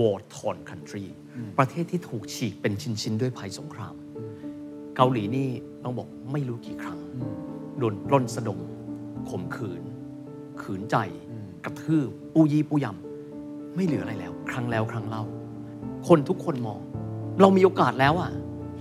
[0.00, 1.06] war torn country
[1.58, 3.94] ประเทศที่ถูกฉีกเป็นชิ้นๆ ด้วยภัยสงคราม
[4.96, 5.48] เกาหลีนี่
[5.84, 6.98] ต้องบอกไม่รู้กี่ครั้ง
[7.78, 8.58] โดนปล้นสะดม
[9.30, 9.82] ข่มขืน
[10.60, 10.96] ขืนใจ
[11.64, 15.22] กระทืบปูยีปูยำไม่เหลืออะไรแล้ว ครั้งแล้วครั้งเล่า
[16.08, 16.80] คนทุกคนมอง
[17.40, 18.30] เรามีโอกาสแล้วอะ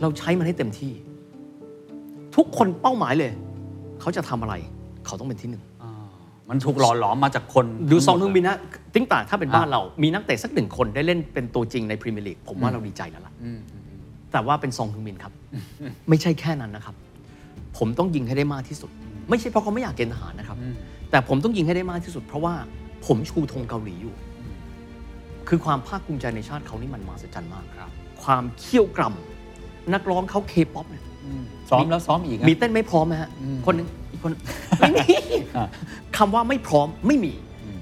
[0.02, 0.94] เราใช้มันให้เต็มที่
[2.36, 3.32] ทุกคนเป้าหมายเลย
[4.02, 4.54] เขาจะทำอะไร
[5.06, 5.64] เขาต้องเป็นที่หนึ่ง
[6.50, 8.58] มันถูกหล่อหลอมมาจากคน ดูซนฮึงมินนะ
[8.94, 13.34] ติ๊ต่างถ้าเป็นบ้านเรามีนักเตะสักหนึ่งคนได้เล่นเป็นตัวจริงในพรีเมียร์ลีกผมว่าเราดีใจแล้วล่ะ
[14.32, 15.34] แต่ว่าเป็นซนฮึงมินครับ
[16.10, 16.96] ไม่ใช่แค่นั้นนะครับ
[17.78, 18.90] ผมต้องยิงให้ได้มากที่สุด
[19.30, 20.58] ไม่ใช่เพราะเขาไม่อยากเกณฑ์ทหารนะครับ
[21.12, 22.54] แต่ผมต้องยิงให้ได้มากที่สุด เพราะว่า
[23.06, 24.14] ผมชูธงเกาหลีอยู่
[25.48, 27.92] คือความภาคภูมิใจในชาติเขานี่มันมหัศจรรย์มากครับ
[28.24, 31.04] ความเคี่ยวกรำนักร้องเขาเคป๊อปเนี่ย
[31.70, 33.30] ซ้อมแล้วซ้อมอีกอะมีเต้นไม่พร้อมไหมฮะ
[33.66, 34.32] คนหนึงอีกคน
[34.80, 35.04] ไม่มี
[35.58, 35.68] อ่า
[36.18, 37.34] คำว่าไม่พร้อมไม่มี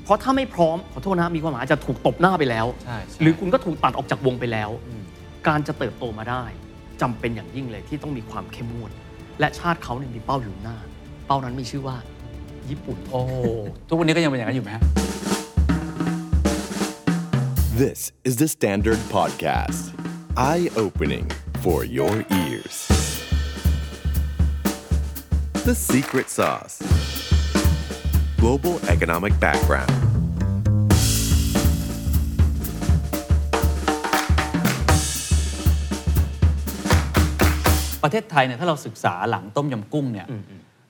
[0.07, 4.69] เพราะถ้าไม่พร้อมขอโทษนะมีความหมายอาจจะถูกตบหน้าไปแล้ว ใช่ใช่ หรือคุณก็ถูกตัดออกจากวงไปแล้ว
[5.47, 6.43] การจะเติบโตมาได้
[7.01, 8.91] จำเป็นอย่างยิ่งเลยที่ต้องมีความเข้มงวด
[9.39, 10.77] และชาติเขาเนี่ยมีเป้าอยู่หน้า
[11.27, 11.95] เป้านั้นมีชื่อว่า
[12.69, 13.21] ญี่ปุ่น โอ้
[13.87, 14.83] ทุกวันนี้ก็ยังเป็นอย่างนั้นอยู่ไหมฮะ
[17.83, 19.83] This is the Standard Podcast.
[20.35, 21.25] Eye opening
[21.63, 22.75] for your ears.
[25.67, 26.75] The Secret Sauce
[28.41, 29.96] Global Economic Background.
[38.03, 40.27] ประเทศไทยเนี่ยถ้าเราศึกษาหลังต้มยำกุ้งเนี่ย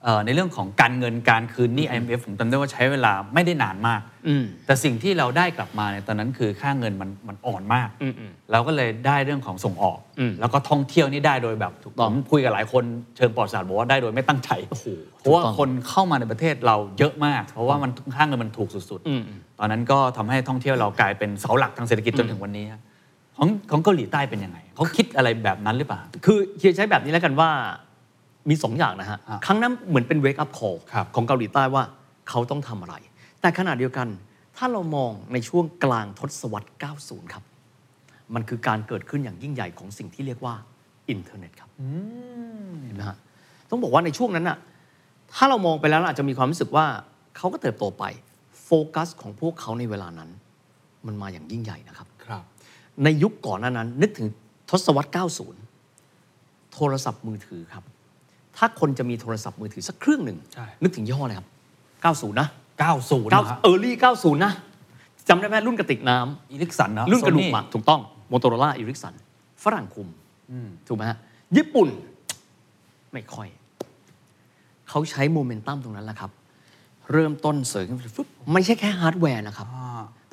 [0.03, 12.83] เอ่อในเรื่องของการเงินการคืนหนี้ IMF ผมจำได้ว่าใช้เวลาไม่ได้นานมากอืมแต่สิ่งที่เราได้กลับมาเนี่ยตอนนั้นคือค่าเงินมันมันอ่อนมากอืมอืมเราก็เลยได้เรื่องของส่งออกอืมแล้วก็ท่องเที่ยวนี่ได้โดยแบบถูกต้องคุยกับหลายคน
[13.17, 14.85] เชิงปลอดสารบอกว่าได้โดยไม่ตั้งใจโอ้โห
[15.19, 22.81] เพราะว่าถูกต้องคนเข้ามาในประเทศเราเยอะมาก เพราะว่ามันค่าเงินมันถูกสุดอืมๆตอนนั้นก็ทำให้ท่องเที่ยวเรากลายเป็นเสาหลักทางเศรษฐกิจจนถึงวันนี้ฮะ
[23.37, 27.49] ของของเกาหลีใต้เป็นยังไงเขาคิดอะไรแบบนั้นหรือเปล่า คือเฮียใช้แบบนี้แล้วกันว่า
[28.49, 31.83] มีสองอย่างนะฮะอะครั้งนั้นเหมือนเป็น wake up call ครับของเกาหลีใต้ว่า
[32.29, 32.95] เขาต้องทำอะไร
[33.41, 34.07] แต่ขณะเดียวกัน
[34.57, 36.69] ถ้าเรามองในช่วงกลางทศวรรษ
[37.01, 37.43] 90 ครับ
[38.33, 40.55] มันคือการเกิดขึ้นอย่างยิ่งใหญ่ของสิ่งที่เรียกว่า
[41.09, 41.69] อินเทอร์เน็ตครับ
[42.83, 43.17] เห็นไหมฮะ
[43.69, 44.57] ต้องบอกว่าในช่วงนั้นน่ะ
[45.35, 46.85] ถ้าเรามองไปแล้วเราอาจจะมีความรู้สึกว่า
[47.37, 48.03] เขาก็เติบโตไป
[48.63, 50.29] โฟกัสของพวกเขาในเวลานั้น
[51.07, 52.16] มันมาอย่างยิ่งใหญ่นะครับครับ
[53.03, 54.27] ในยุคก่อนหน้านั้น นึกถึง
[54.69, 55.09] ทศวรรษ
[55.91, 57.83] 90 โทรศัพท์มือถือครับ
[58.57, 61.47] ถ้าคนจะมีโทรศัพท์มือถือสักเครื่องหนึ่งใช่นึกถึงยี่ห้ออะไรครับ
[62.31, 62.47] 90 นะ
[62.93, 64.53] 90นะฮะ9 Early 90 นะ
[65.29, 69.13] จำได้ไหมรุ่นกระติกน้ำอีลิกสันนะรุ่นกระดูก Sony หมากถูกต้องโมโตโรล่าอิริกสัน
[69.63, 70.07] ฝรั่งคุม
[70.87, 71.17] ถูกไหมฮะ
[71.57, 71.87] ญี่ปุ่น
[73.13, 73.47] ไม่ค่อย
[74.89, 76.31] เขาใช้โมเมนตัมตรงนั้นแหละครับ
[77.11, 79.86] เริ่มต้นเสริมขึ้นไปฟึบไม่ใช่แค่ฮาร์ดแวร์นะครับเพ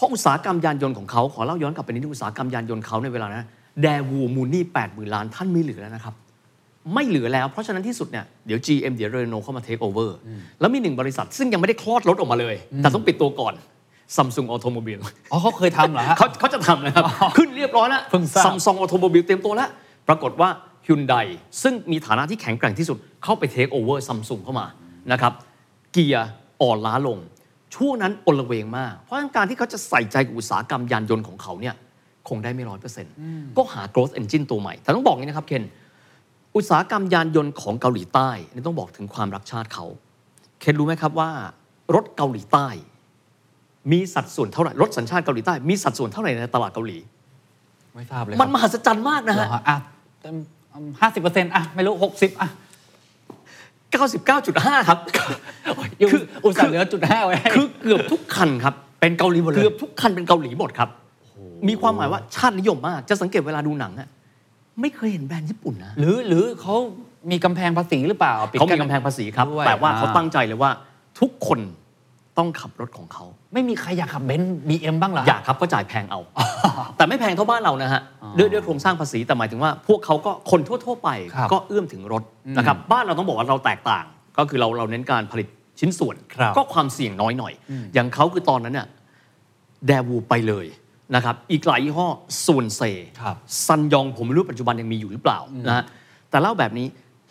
[0.05, 3.45] ราะอุตสาหกรรมยานยนต์ของเขาขอเล่าย้อนกลับไปนิดนึงอุตสาหกรรมยานยนต์เขาในเวลานั้น
[3.83, 6.15] แดวูมูนี่แปดหมื่นล้านท่านไม่เหลือแล้วนะครับ
[6.95, 10.17] ไม่เหลือแล้ว เพราะฉะนั้นที่สุดเนี่ยเดี๋ยว GM เดี๋ยวเรโนเข้ามาเทคโอเวอร์
[10.61, 13.55] แล้วมีหนึ่งบริษัท ซึ่งยังไม่ได้คลอดรถออกมาเลย แต่ต้องปิดตัวก่อน
[14.17, 14.99] Samsung Automobile
[15.33, 17.05] อ๋อเขาเคยทำเหรอฮะเขาเขาจะทำนะครับ
[17.37, 19.69] ขึ้นเรียบร้อยแล้วเพิ่งทราบ Samsung Automobile เตรียมตัวแล้ว
[20.09, 20.49] ปรากฏว่า
[20.87, 21.15] ฮ u นได
[21.63, 24.67] ซึ่งมีฐานะที่แข็งแกร่งที่สุดเข้าไปเทคโอเวอร์ซัมซุงเข้ามา
[25.13, 25.33] นะครับ
[25.93, 26.29] เกียร์
[26.63, 27.19] อ่อนล้าลง
[27.77, 31.75] ช่วงนั้นอลเวงมาก เพราะฉะนั้นการที่เขาจะใส่ใจกับอุตสาหกรรมยานยนต์ของเขาเนี่ย
[32.29, 33.13] คงได้ไม่ร้อยเปอร์เซ็นต์
[33.57, 35.65] ก็หา growth engine ตัวใหม่แต่ต้องบอกอย่างนี้นะครับเคน
[36.57, 39.87] อุตสาหกรรมยานยนต์ของเกาหลีใต้นี่ต้องบอกถึงความรักชาติเขา
[40.61, 41.31] เคนรู้ไหมครับว่า
[41.95, 42.69] รถเกาหลีใต้
[43.93, 46.99] มีสัดส่วนเท่าไหร่รถสัญชาติเกาหลีใต้ มีสัดส่วนเท่าไหร่ในตลาดเกาหลี
[47.95, 49.77] ไม่ทราบเลยมันมหัศจรรย์มากนะเหรฮะอฮะอะ
[51.01, 52.49] ห้าสิบเปอร์เซ็นต์อะไม่รู้หกสิบอะ
[54.01, 60.89] 99.5 ครับคือคืออุตส่าห์เหลือจุดห้าไว้ให้คือเกือบทุกคันครับเป็นเกาหลีหมดเลยเกือบทุกคันเป็นเกาหลีหมดครับ
[61.69, 64.09] มีความหมายว่าชาตินิยมมาก จะสังเกตเวลาดูหนังอะ
[64.81, 66.75] ไม่เคยเห็นแบรนด์ญี่ปุ่นนะหรือหรือเขา
[67.31, 70.71] มีกำแพงภาษีหรือเปล่าปิดเขามีนกำแพงภาษีครับด้วยแต่ว่าเขาอ่ตั้งใจเลยว่า
[71.21, 71.59] ทุกคน
[72.39, 76.21] ต้องขับรถของเขา ไม่มีใครอยากขับเบนซ์บีเอ็มบ้างเหรอฮะอยากครับก็จ่ายแพงเอา
[76.97, 78.03] แต่ไม่แพงเท่าบ้านเรานะฮะ
[78.39, 82.23] ด้วยด้วยโครงสร้างภาษีแต่หมายถึงว่า พวกเขาก็คนทั่ว ๆ ไปครับก็เอื้อมถึงรถ
[82.59, 84.05] นะครับบ้านเราต้องบอกว่าเราแตกต่าง
[84.39, 85.49] ก็คือเราเราเน้นการผลิต
[85.81, 87.53] ชิ้นส่วนครับก็ความเสี่ยงน้อยหน่อย
[87.95, 88.87] อย่างเขาคือตอนนั้นเนี่ย
[89.87, 90.67] แดวูไปเลย
[91.15, 92.09] นะครับอีกหลายยี่ห้อ
[92.47, 92.83] ส่วนเซ
[93.21, 93.37] ครับ
[93.67, 95.39] ซันยองผมไม่รู้ปัจจุบันยังมีอยู่หรือเปล่า
[95.69, 95.85] นะฮะ
[96.31, 96.87] แต่เล่าแบบนี้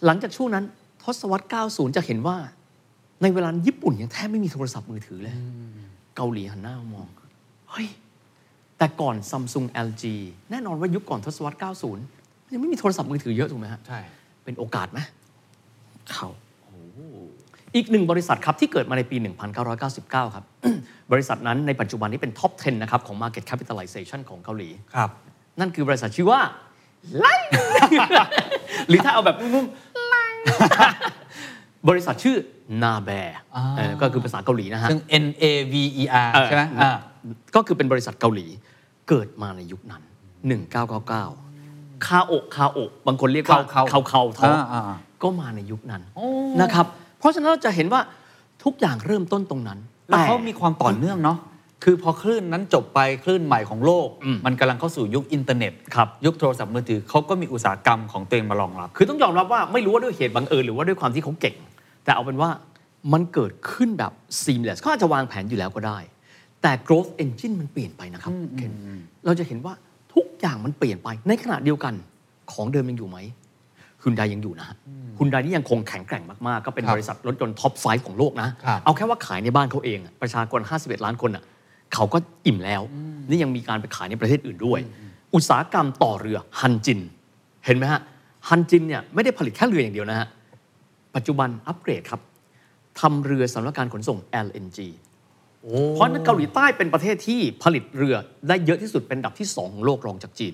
[0.06, 0.64] หลังจากช่วงนั้น
[1.04, 2.38] ทศวรรษ 90 จะเห็นว่า
[3.24, 5.36] ในเวลานั้นญี่ปุ่นยังแทบไม่มีโทรศัพท์มือถือเลย
[6.16, 7.08] เกาหลีหันหน้ามามอง
[7.72, 7.88] เฮ้ย
[8.78, 10.04] แต่ก่อนซัมซุง LG
[10.52, 11.58] แน่นอนว่ายุคก่อนทศวรรษ
[12.04, 14.00] 90 ยังไม่มีโทรศัพท์มือถือเยอะถูกไหมฮะ ใช่
[14.44, 15.00] เป็นโอกาสไหม
[16.12, 16.30] เขา
[17.76, 19.18] อีกหนึ่งบริษัทครับ ที่เกิดมาในปี
[19.76, 20.46] 1999 ครับ
[21.12, 25.10] บริษัทนั้นในปัจจุบันนี้เป็นท็อป 10 นะครับ ของ Market Capitalization ของเกาหลี ครับ
[25.60, 26.40] นั่นคือบริษัทชื่อว่า
[27.18, 27.26] ไล
[28.88, 30.16] หรือถ้าเอาแบบนุ่มๆไล
[31.90, 32.38] บริษัทชื่อ
[32.84, 33.10] นาแบ
[34.02, 36.92] ก็คือภาษาเกาหลีนะฮะซึ่ง N A V E R เออใช่ไหมอ่า
[37.56, 38.46] ก็คือเป็นบริษัทเกาหลี
[39.10, 40.02] เกิดมาในยุคนั้น
[40.84, 46.02] 1999 คาโอะคาโอะบางคนเรียกว่าคาคาโอะคาทออ่าอ่าอ่าก็มาในยุคนั้น
[46.62, 46.86] นะครับ
[47.20, 48.02] เพราะฉะนั้นเราจะเห็นว่า
[48.64, 49.80] ทุกอย่างเริ่มต้นตรงนั้น
[50.10, 51.38] แล้วแต่เขามีความต่อเนื่องเนาะ
[51.84, 61.56] คือพอคลื่นนั้นจบไปคลื่นใหม่ของโลกอืมมันกำลังเข้าสู่ยุคอินเทอร์เน็ตครับยุคโทรศัพท์มือถือเขาก็มีอุตสาหกรรมของตัวเองมารองรับ คือต้องยอมรับว่าไม่รู้ว่าด้วยเหตุบังเอิญหรือว่าด้วยความที่เขาเก่ง
[62.04, 62.50] แต่เอาเป็นว่า
[63.14, 64.12] มันเกิดขึ้นแบบ
[64.44, 66.00] seamless เขาอาจจะวางแผนอยู่แล้วก็ได้
[66.62, 68.72] แต่ growth engine มันเปลี่ยนไปนะครับเคน
[69.26, 69.74] เราจะเห็นว่า
[70.14, 71.94] ทุกอย่างมันเปลี่ยนไปในขณะเดียวกัน
[72.52, 73.18] ของเดิมยังอยู่ไหม
[74.04, 74.76] ฮุนไดยังอยู่นะฮะ
[75.20, 81.44] ฮุนไดนี่ยังคงแข็งแกร่งมาก ๆ ก็เป็นครับบริษัทรถยนต์ท็อป 5 ของโลกนะครับเอาแค่ว่าขายในบ้านเขาเองอะประชากร 51 ล้านคนอะ
[81.94, 82.82] เขาก็อิ่มแล้ว
[83.30, 84.80] นี่ยังมีการไปขายในประเทศอื่นด้วย
[85.34, 87.00] อุตสาหกรรมต่อเรือฮันจิน
[87.66, 88.02] เห็นไหมฮะ
[88.50, 90.28] ฮันจินเนี่ยไม่ได้ผลิตแค่เรืออย่างเดียวนะฮะ
[91.16, 92.22] ปัจจุบันอัปเกรดครับ
[93.00, 94.80] ทำเรือสำหรับการขนส่ง LNG
[95.92, 98.16] เพราะฉะนั้นเกาหลีใต้เป็นประเทศที่ผลิตเรือ
[98.48, 100.54] ได้เยอะที่สุดเป็นอันดับที่ 2 ของโลกรองจากจีน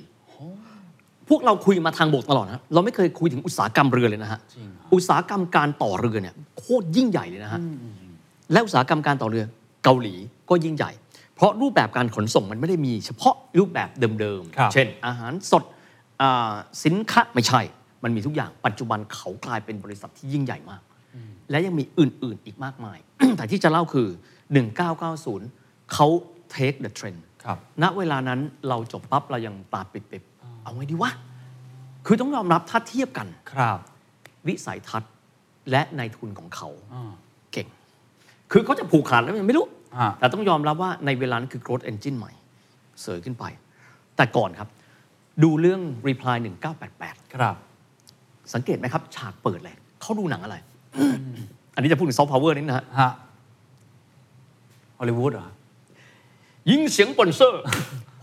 [1.30, 4.40] พวกเราคุยมาทางบกตลอดนะเราไม่เคยคุยถึงอุตสาหกรรมเรือเลยนะฮะ
[4.94, 7.62] อุตสาหกรรมการต่อเรือเนี่ยโคตรยิ่งใหญ่เลยนะฮะ
[8.52, 9.46] และอุตสาหกรรมการต่อเรือ
[9.84, 10.16] เกาหลี
[10.50, 10.92] ก็ยิ่งใหญ่
[11.36, 15.64] เพราะรูปแบบการขนส่งมันไม่ได้มี เฉพาะรูปแบบเดิมครับๆเช่น อาหารสด
[16.22, 16.54] อ่า
[16.84, 17.62] สินค้าไม่ใช่
[18.04, 20.82] มันมีทุกอย่างปัจจุบันเขากลายเป็นบริษัทที่ยิ่งใหญ่มาก
[21.50, 22.98] และยังมีอื่น ๆ อีกมากมาย
[23.38, 24.08] แต่ที่จะเล่าคือ
[25.00, 26.08] 1990 เขา
[26.56, 31.12] take the trend ครับณเวลานั้นเราจบปั๊บ เรายังตาปิดๆเอาไงดีวะ
[32.06, 33.80] คือต้องยอมรับถ้าเทียบกันครับ
[34.48, 35.12] วิสัยทัศน์
[35.72, 36.70] และนายทุนของเขา
[37.54, 37.68] เก่ง
[38.52, 39.66] คือเขาจะผูกขาดแล้วยังไม่รู้
[39.98, 42.32] อ่าแต่ต้องยอมรับว่าในเวลานั้นคือ growth engine ใหม่
[43.02, 43.46] เสยขึ้นไป
[44.18, 44.70] แต่ก่อนครับ
[45.44, 46.38] ดูเรื่อง reply
[46.86, 47.56] 1988 ครับ
[48.54, 50.56] สังเกตไหมครับ ฉากเปิดเลยเขาดูหนังอะไร
[51.76, 53.12] อันนี้จะพูดถึงซอฟต์พาวเวอร์นิดนะฮะฮะ
[55.00, 55.48] ฮอลลีวูดเหรอ
[56.70, 57.64] ยิงเสียงปนเซอร์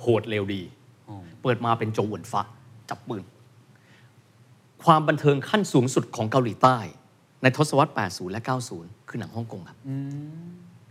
[0.01, 0.63] โหดเลวดี
[1.43, 2.43] เปิดมาเป็นโจวเหวินฟะ
[2.91, 3.25] จับปืน
[4.85, 6.77] ความบันเทิงขั้นสูงสุดของเกาหลีใต้
[7.43, 8.41] ในทศวรรษ 80 และ
[8.75, 9.79] 90 คือหนังฮ่องกงครับ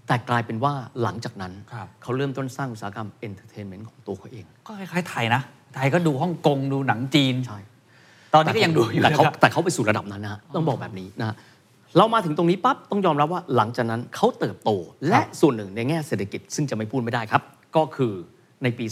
[0.07, 5.41] แต่กลายเป็นว่าหลังจากนั้นครับเขาเริ่มต้นสร้างอุตสาหกรรม entertainment ของตัวเขาเอง ก็คล้ายๆไทยนะ
[5.75, 7.59] ไทยก็ดูฮ่องกงดูหนังจีนใช่
[8.35, 11.35] ตอนนี้ก็ยังดูอยู่แต่นะเขาครับแต่เขาไปสู่ระดับนั้นนะฮะต้องบอกแบบนี้นะฮะ
[11.97, 14.69] เรามาถึงตรงนี้ปั๊บต้องยอมรับว่าหลังจากนั้นเขาเติบโต
[15.09, 17.41] และส่วนหนึ่งในแง่เศรษฐกิจซึ่งจะไม่พูดไม่ได้ครับ
[17.75, 18.13] ก็คือ
[18.63, 18.85] ในปี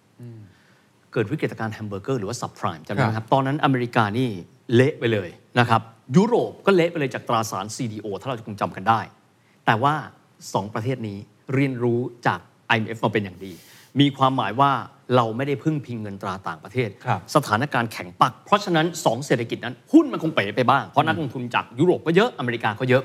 [0.00, 4.28] 2008 เกิดวิกฤตการณ์แฮมเบอร์เกอร์หรือว่า subprime จำได้ไหมครับ ตอนนั้นอเมริกานี่
[4.74, 5.28] เละไปเลย
[5.58, 5.82] นะครับ
[6.16, 9.00] ยุโรปก็เละไปเลยจากตราสาร CDO ถ้าเราจะคงจำกันได้
[9.66, 9.94] แต่ว่า
[10.34, 11.18] 2 ประเทศนี้
[11.54, 12.38] เรียนรู้จาก
[12.74, 13.52] IMF มาเป็นอย่างดี
[14.00, 14.70] มีความหมายว่า
[15.16, 23.04] เราไม่ได้พึ่งพิงเงินตราต่างประเทศครับสถานการณ์แข็งปัก เพราะฉะนั้น 2 เศรษฐกิจนั้น หุ้นมันคงเป๋ไปบ้าง เพราะนักลงทุนจากยุโรปก็เยอะอเมริกาก็เยอะ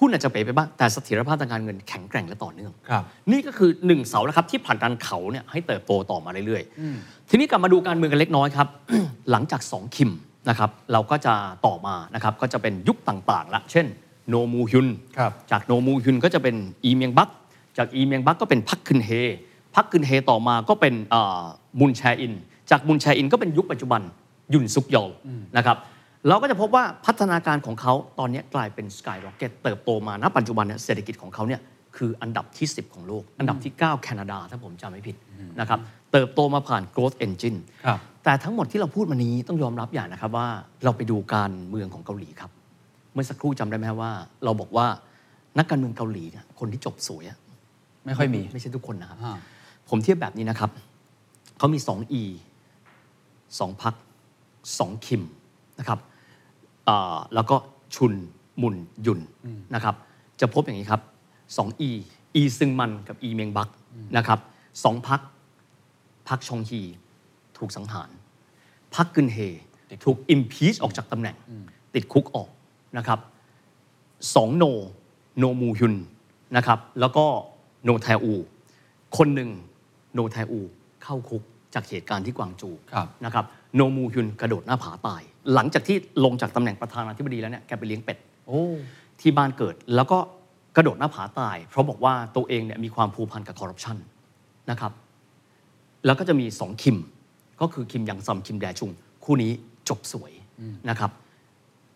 [0.00, 3.02] หุ้นอาจจะเป๋ไปบ้าง แต่เสถียรภาพทางการเงินแข็งแกร่งและต่อเนื่องครับ
[3.32, 8.68] นี่ก็คือหนึ่งเสาแล้วครับที่ผลักดันเขาเนี่ยให้เติบโตต่อมาเรื่อยๆ ทีนี้กลับมาดูการเมืองกันเล็กน้อยครับ
[9.30, 10.12] หลังจาก 2 คิม
[10.48, 11.34] นะครับเราก็จะ
[11.66, 13.86] ต่อมานะครับก็จะเป็นยุคต่างๆละเช่น
[14.28, 14.88] โนมูฮยุน
[15.18, 16.54] ครับจากโนมูฮยุนก็จะเป็น
[16.84, 17.30] อีเมียงบัก
[17.78, 19.10] จากอีเมียงบักก็เป็นพักคึนเฮ
[19.76, 21.42] พักคึนเฮต่อมาก็เป็นอ่า
[21.80, 22.32] มุนแชอิน
[22.70, 24.00] จากมุนแชอินก็เป็นยุคปัจจุบัน
[24.54, 25.10] ยุนซุกยอล
[25.56, 25.76] นะครับ
[26.28, 31.60] เราก็จะพบว่าพัฒนาการของเขาตอนนี้กลายเป็นสกายร็อกเก็ตเติบโตมาณปัจจุบันเนี่ยเศรษฐกิจของเขาเนี่ย
[31.96, 35.16] คืออันดับที่ 10 ของโลก อันดับที่ 9 แคนาดา ถ้าผมจำไม่ผิด
[35.60, 35.78] นะครับ
[36.12, 40.48] เติบโตมาผ่าน growth engine ครับแต่ทั้งหมดที่เราพูดมานี้ต้องยอมรับอย่างนะครับว่า
[40.84, 42.50] เราไปดูการเมืองของเกาหลีครับ
[43.12, 44.12] เมื่อสักครู่จำได้ไหมครับว่า
[44.44, 44.86] เราบอกว่า
[45.58, 47.38] นักการเมืองเกาหลีเนี่ยคนที่จบสวยอะ
[48.06, 49.36] ไม่ค่อยมีไม่ใช่ทุกคนนะครับอ่า
[49.88, 50.70] ผมเทียบแบบนี้นะครับ
[51.58, 52.22] เขามี 2 E
[53.00, 53.94] 2พัก
[54.48, 55.22] 2 คิม
[55.78, 55.98] นะครับ
[56.88, 57.56] อ่าแล้วก็
[57.94, 58.12] ชุน
[58.62, 58.76] มุน
[59.06, 59.20] ยุน
[59.74, 59.94] นะครับ
[60.40, 61.00] จะพบอย่างนี้ครับ
[61.46, 61.90] 2 E
[62.40, 63.68] E ซึงมันกับ E เมียงบัก
[64.16, 64.38] นะครับ
[64.84, 65.20] สองพัก
[66.28, 66.80] พักชองฮี
[67.58, 68.10] ถูกสังหาร
[68.94, 69.38] พักกึนเฮ
[70.04, 71.36] ถูก impeach ออกจากตำแหน่ง
[71.94, 72.48] ติดคุกออก
[72.98, 73.18] นะครับ
[74.34, 74.64] สองโน
[75.38, 75.94] โนมูฮยุน
[76.56, 77.24] นะครับแล้วก็
[77.84, 78.34] โนแทอู
[79.16, 79.50] คนหนึ่ง
[80.16, 80.60] โนแทอู
[81.02, 81.42] เข้าคุก
[81.74, 83.44] จากเหตุการณ์ที่กวางจูครับนะครับ
[83.74, 85.22] โนมูฮยุนกระโดดหน้าผาตาย
[85.54, 88.60] หลังจากที่ลงจากตำแหน่งประธานาธิบดีแล้วเนี่ยแกไปเลี้ยงเป็ดโอ้
[89.20, 90.18] ที่บ้านเกิดแล้วก็
[90.76, 93.96] กระโดดหน้าผาตาย เพราะบอกว่าตัวเองเนี่ยมีความผูกพันกับคอร์รัปชัน
[94.70, 94.92] นะครับ
[96.06, 96.98] แล้วก็จะมีสองคิม
[97.60, 98.90] ก็คือคิมยังซัมคิมแดชุง
[99.24, 99.52] คู่นี้
[99.88, 100.32] จบสวย
[100.90, 101.10] นะครับ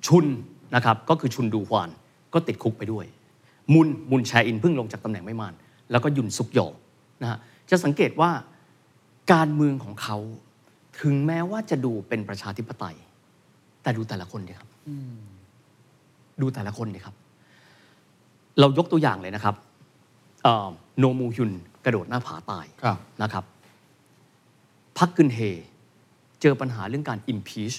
[0.07, 0.27] ชุน
[0.75, 1.91] นะครับก็คือชุนดูฮวาน
[2.35, 3.05] ก็ติดคุกไปด้วย
[3.75, 5.55] มุนมุนแชอินเพิ่งลงจากตำแหน่งไม่มาน
[5.91, 6.61] แล้วก็ยุนซุกโย
[7.23, 7.39] นะฮะ
[7.71, 8.31] จะสังเกตว่า
[9.33, 10.17] การเมืองของเขา
[11.01, 12.97] ถึงแม้ว่าจะดูเป็นประชาธิปไตย
[13.83, 14.69] แต่ดูแต่ละคนดีครับ
[16.41, 17.15] ดูแต่ละคนดีครับ
[18.61, 19.55] เรายกตัวอย่างเลยนะครับ
[20.43, 21.53] เอ่อโนมูฮยุน
[21.85, 23.45] กระโดดหน้าผาตายครับนะครับ
[24.99, 25.39] พักกึนเฮ
[26.41, 27.77] เจอปัญหาเรื่องการ impeach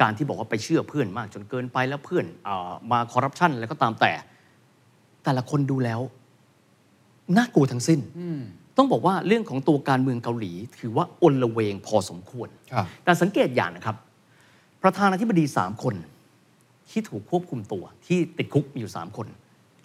[0.00, 4.12] การที่บอกว่าไปเชื่อเพื่อนมาก จนเกินไปแล้วเพื่อนอามาคอร์รัปชันอะไรก็ตามแต่
[5.24, 6.00] แต่ละคนดูแล้ว
[7.36, 8.00] น่ากลัวทั้งสิ้น
[8.76, 13.96] ต้องบอกว่าเรื่องของตัวการเมืองเกาหลี ถือว่าอนละเวงพอสมควรครับแต่สังเกตอย่างนะครับ
[14.82, 15.94] ประธานาธิบดีสามคน
[16.90, 19.26] ที่ถูกควบคุมตัว ที่ติดคุกมีอยู่สามคน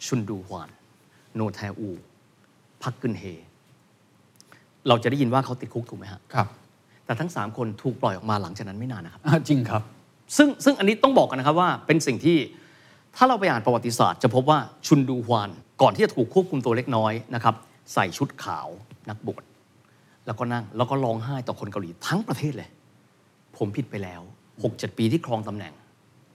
[0.06, 0.70] ชุนดูฮวาน
[1.36, 1.90] โนแทอู
[2.84, 3.24] พักกึนเฮ
[4.88, 6.48] เราจะได้ยินว่าเขาติดคุกถูกไหมฮะครับ
[7.06, 9.82] แต่ทั้ง 3 คนถูกปล่อยออกมาหลังจากนั้นไม่นานนะครับอ่าจริงครับ
[10.38, 12.38] ซึ่งซึ่งอันนี้ต้องบอกกันนะครับว่าเป็นสิ่งที่
[13.16, 15.50] ถ้าเราไปอ่านประวัติศาสตร์ จะพบว่าชุนดูฮวาน
[15.82, 17.56] ก่อนที่จะถูกควบคุมตัวเล็กน้อยนะครับ
[17.94, 18.68] ใส่ชุดขาว
[19.10, 19.44] นักบวช
[20.26, 22.70] แล้วก็นั่งแล้วก็ร้องไห้ต่อคนเกาหลีทั้งประเทศเลย
[23.58, 24.22] ผมผิดไปแล้ว
[24.60, 25.74] 6-7 ปีที่ครองตำแหน่ง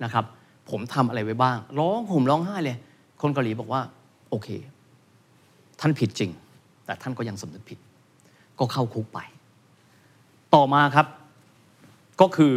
[0.04, 0.25] นะครับ
[0.70, 2.76] ผมทำอะไรไว้บ้าง ร้องห่มร้องไห้เลย
[3.22, 3.80] คนเกาหลีบอกว่า
[4.30, 4.48] โอเค
[5.80, 6.30] ท่านผิดจริง
[6.86, 7.78] แต่ท่านก็ยังสำนึกผิด
[8.58, 9.18] ก็เข้าคุกไป
[10.54, 11.06] ต่อมาครับ
[12.20, 12.54] ก็คือ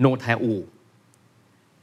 [0.00, 0.52] โนแทอู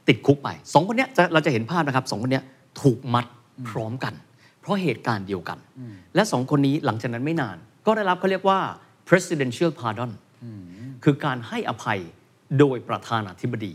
[0.08, 2.44] ติดคุกไปสองคนเนี้ยเราจะเห็นภาพนะครับสองคนเนี้ย
[2.82, 3.26] ถูกมัด
[3.68, 4.14] พร้อมกัน
[4.62, 5.58] เพราะเหตุการณ์เดียวกัน
[6.14, 8.58] และสองคนนี้หลังจากนั้นไม่นาน ก็ได้รับเขาเรียกว่า
[9.08, 10.10] presidential pardon
[11.04, 11.98] คือการให้อภัย
[12.58, 13.72] โดยประธานาธิบดี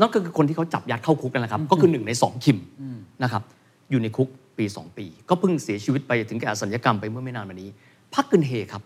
[0.00, 2.58] นั่นก็คือคนที่เขาจับยัดเข้าคุกกันนะครับ ก็คือหนึ่งในสองคิม
[3.22, 3.42] นะครับ
[3.90, 7.70] อยู่ในคุกปี 2 ปี ก็เพิ่งเสียชีวิตไปถึงแก่อสัญญกรรมไปเมื่อไม่นานมานี้
[8.14, 8.82] พักกึนเฮครับ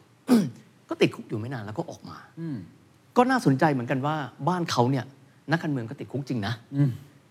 [0.89, 2.19] ก็ติดคุกอยู่ไม่นานแล้วก็ออกมา
[3.17, 4.17] ก็น่าสนใจเหมือนกันว่า
[4.49, 5.05] บ้านเขาเนี่ย
[5.51, 6.55] นักการเมืองก็ติดคุกจริงนะ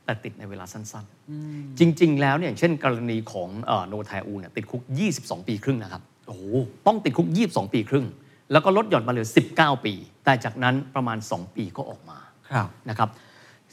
[0.05, 4.81] แต่ติดในเวลาสั้นๆ จริง ๆ แล้วเนี่ยอย่างเช่นกรณีของเอ่อโนแทอูเนี่ยติดคุก
[5.15, 6.43] 22 ปีครึ่งนะครับโอ้โห
[6.88, 8.05] ต้องติดคุก 22 ปีครึ่ง
[8.51, 9.93] แล้วก็ลดหย่อนมาเหลือ 19 ปี
[10.25, 12.17] แต่จากนั้นประมาณ 2 ปีก็ออกมา
[12.51, 13.10] ครับนะครับ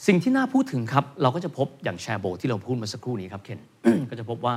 [0.07, 3.61] สิ่งที่น่าพูดถึงครับ เราก็จะพบอย่างแชร์โบที่เราพูดเมาสักครู่นี้ครับเคน
[4.11, 4.57] ก็จะพบว่า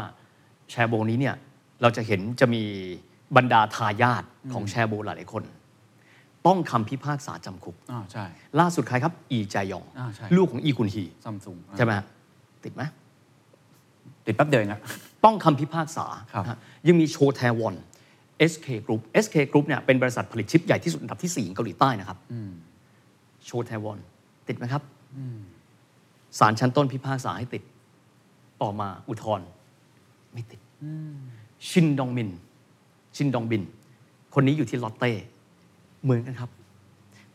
[0.71, 1.35] แชร์โบนี้เนี่ย
[1.81, 2.63] เราจะเห็นจะมี
[3.37, 5.43] บรรดาทายาทของแชร์โบหลายๆคน
[6.47, 8.25] ต้องคำพิพากษาจำคุกอ่าใช่
[8.59, 12.05] ล่าสุดใครครับ อีแจยอง อ่าใช่ ลูกของอีกุนฮี ซัมซุงใช่ไหมฮะ
[12.63, 12.83] ติดไหม
[14.25, 14.81] ติดแป๊บเดียวเองอะ
[15.25, 16.57] ต้องคำพิพากษาครับ นะฮะ
[16.87, 17.75] ยังมีโชแทวอน
[18.51, 22.17] SK Group SK Group เนี่ยเป็นบริษัทผลิตชิปใหญ่ที่สุดอันดับที่ 4 ของเกาหลีใต้นะครับ
[23.45, 23.99] โชแทวอน
[24.47, 24.83] ติดไหมครับ
[26.39, 27.63] ศาลชั้นต้นพิพากษาให้ติด
[28.61, 29.47] ต่อมาอุทธรณ์
[30.33, 30.59] ไม่ติด
[31.69, 32.29] ชินดองมิน
[33.15, 33.63] ชินดองบิน
[34.33, 35.11] คนนี้อยู่ที่ลอตเต้
[36.03, 36.49] เหมือนกันครับ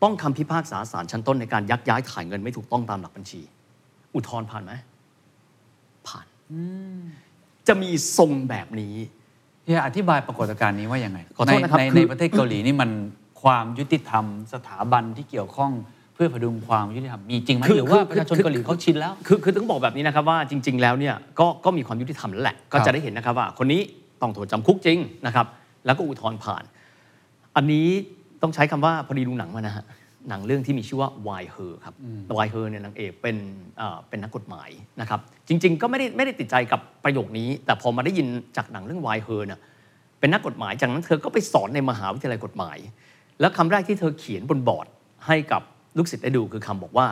[0.03, 3.41] ต้องคำพิพากษาศาลชั้นต้นในการยักย้ายถ่ายเงินไม่ถูกต้องตามหลักบัญชี
[4.15, 4.73] อุทธรณ์ผ่านไหม
[6.07, 6.27] ผ่าน
[7.69, 8.95] จะมีทรงแบบนี้
[9.65, 12.91] เฮียอธิบายปรากฏการณ์นี้ว่ายังไงขอโทษนะครับในในคือในประเทศเกาหลีนี่มัน
[13.43, 15.73] ความยุติธรรม สถาบันที่เกี่ยวข้อง
[16.15, 23.81] เพื่อพดุงความยุติธรรมมีจริงไหมหรือว่าประชาชนเกาหลีเขาชินแล้ว คือคือต้องบอกแบบนี้นะครับว่าจริง ๆ แล้วเนี่ยก็ก็มีความยุติธรรมแล้วแหละ ก็จะได้เห็นนะครับว่าคนนี้
[24.23, 25.47] ต้องโทษจำคุกจริงนะครับ
[25.87, 26.65] แล้วก็อุทธรณ์ผ่าน
[27.57, 27.89] อันนี้
[28.43, 29.85] ต้องใช้คำว่าพอดีดูหนังมานะฮะ
[30.29, 31.95] หนังเรื่องที่มีชื่อว่า Why Her ครับ
[32.37, 33.37] Why Her เนี่ยนางเอกเป็น
[33.79, 38.27] เอ่อเป็นนักกฎหมายนะครับจริง ๆ ก็ไม่ได้ไม่ได้ติดใจกับประโยคนี้ แต่พอมาได้ยิน
[38.57, 39.61] จากหนังเรื่อง Why Her เนี่ย
[40.21, 42.79] เป็นนักกฎหมายจากนั้นเธอก็ไปสอนในมหาวิทยาลัยกฎหมาย
[43.41, 44.87] แล้วคำแรกที่เธอเขียนบนบอร์ด
[45.27, 45.63] ให้กับ
[45.99, 47.07] ลูกศิษย์ได้ดูคือคำบอกว่า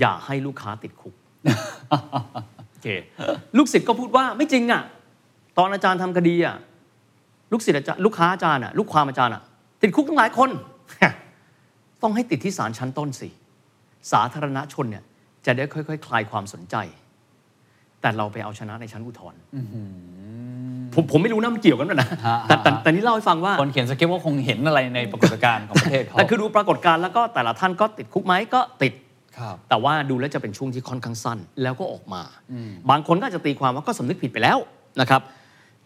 [0.00, 1.14] อย่าให้ลูกค้าติดคุก
[2.70, 2.86] โอเค
[3.56, 4.82] ลูกศิษย์ก็พูดว่าไม่จริงอะ
[5.58, 6.56] ตอนอาจารย์ทำคดีอะ
[7.52, 9.42] ลูกศิษย์อาจารย์ลูกค้าอาจารย์อะลูกความอาจารย์อะ
[9.82, 10.50] ติดคุกตั้งหลายคน
[12.02, 13.28] ต้องให้ติดที่ศาลชั้นต้นสิ
[14.12, 15.04] สาธารณชนเนี่ย
[15.46, 16.76] จะได้ค่อยๆคลายความสนใจ
[18.00, 19.40] แต่เราไปเอาชนะในชั้นอุทธรณ์
[20.94, 28.92] ผมผมไม่รู้นะมันเกี่ยวกันหรือนะฮะแต่แต่ฮะแต่นี่เล่าให้ฟังว่าคนเขียนสคริปต์ว่าคงเห็นอะไรในปรากฏการณ์ของประเทศเขาแต่คือดูปรากฏการณ์แล้วก็แต่ละท่านก็ติดคุกไหมก็ติด
[29.38, 32.22] ครับแต่ว่าดูแล้วจะเป็นช่วงที่ค่อนข้างสั้น แล้วก็ออกมา
[32.90, 34.58] บางคนก็อาจจะตีความว่าก็สำนึกผิดไปแล้ว
[35.00, 35.22] นะครับ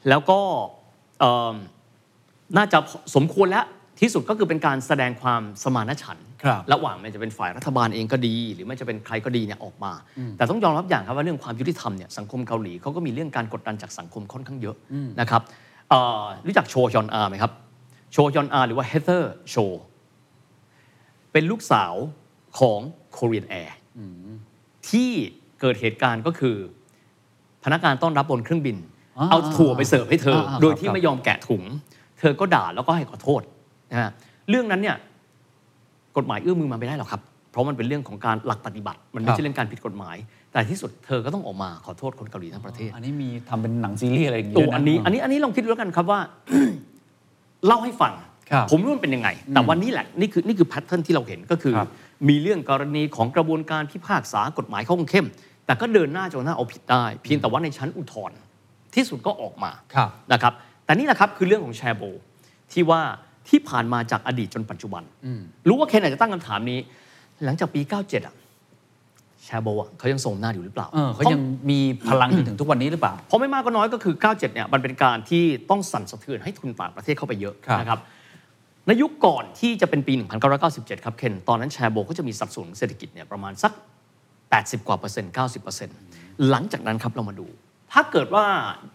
[0.08, 0.38] แล้วก็
[1.20, 1.54] เอิ่ม
[2.56, 2.78] น่าจะ
[3.14, 3.66] สมควรแล้ว
[4.00, 9.92] ที่สุดก็คือเป็นการแสดงความสมานฉันท์ครับระหว่างมันจะเป็นฝ่ายรัฐบาลเองก็ดี หรือไม่จะเป็นใครก็ดีเนี่ยออกมา
[10.36, 14.76] แต่ต้องยอมรับอย่างครับว่าเรื่องความยุติธรรมเนี่ยสังคมเกาหลีเขาก็มีเรื่องการกดดันจากสังคมค่อนข้างเยอะ
[15.20, 15.42] นะครับ
[15.90, 17.52] เอ่อรู้จักโชยอนอาไหมครับ
[18.12, 19.56] โชยอนอาหรือว่าเฮเธอร์โช
[21.32, 21.94] เป็นลูกสาว
[22.58, 22.80] ของ
[23.16, 23.70] Korean Air
[24.90, 25.10] ที่
[25.60, 26.56] เกิดเหตุการณ์ก็คือ
[27.64, 28.76] พนักงานต้อนรับบนเครื่องบิน
[29.18, 31.62] อ่าเอาถั่วไปเสิร์ฟให้เธออ่าโดยที่ครับไม่ยอมแกะถุง
[32.18, 33.42] เธอก็ด่าแล้วก็ให้ขอโทษ
[33.94, 34.10] นะฮะ
[34.50, 34.96] เรื่องนั้นเนี่ย
[36.16, 40.16] กฎหมายเอื้อมมือมาไม่ได้หรอกครับ เพราะมันเป็นเรื่องของการหลักปฏิบัติ มันคไม่รับใช่เรื่องการผิดกฎหมาย
[40.52, 46.20] แต่ที่สุดเธอก็ต้องออกมาขอโทษคนเกาหลีทั้งประเทศ อันนี้มีทำเป็นหนังซีรีส์อะไรอย่างเงี้ตัยวอันนี้อันนี้อันนี้ลองคิดดูแล้วกันครับว่า
[47.66, 48.12] เล่าให้ฟัง
[48.50, 51.90] ครับผมรู้ว่ามันเป็นยังไง แต่วันนี้แหละนี่คือนี่คือแพทเทิร์นที่เราเห็นก็คือครับ
[52.28, 55.26] มีเรื่องกรณีของกระบวนการพิพากษากฎหมายเข้าเข้ม
[55.66, 58.36] แต่ก็เดินหน้าจนหน้าเอาผิดได้ เพียงแต่ว่าในชั้นอุทธรณ์
[58.94, 60.52] ที่สุดก็ออกมาครับนะครับ
[60.84, 62.02] แต่นี่แหละครับคือเรื่องของแชร์โบ
[62.72, 63.02] ที่ว่า
[63.48, 65.02] ที่ผ่านมาจากอดีตจนปัจจุบัน
[65.68, 66.78] รู้ว่าเคนอาจจะตั้งคำถามนี้
[67.44, 68.34] หลังจากปี 97 อะ
[69.44, 78.00] แชร์โบอะเขายังทรงหน้าอยู่หรือเปล่าเออเขายังมีพลังจนถึงทุกวันนี้หรือเปล่า เพราะไม่มากก็น้อยก็คือ 97 เนี่ยมันเป็นการที่ต้องสั่นสะเทือนให้ทุนต่างประเทศเข้าไปเยอะครับนะครับ
[78.86, 80.12] ในยุคก่อนที่จะเป็นปี
[80.58, 83.72] 1997 ครับเคนตอนนั้นแชร์โบก็จะมีสัดส่วนเศรษฐกิจเนี่ยประมาณสัก
[84.30, 85.96] 80 กว่าเปอร์เซ็นต์ 90เปอร์เซ็นต์
[86.50, 87.46] หลังจากนั้นครับเรามาดู
[87.92, 88.44] ถ้าเกิดว่า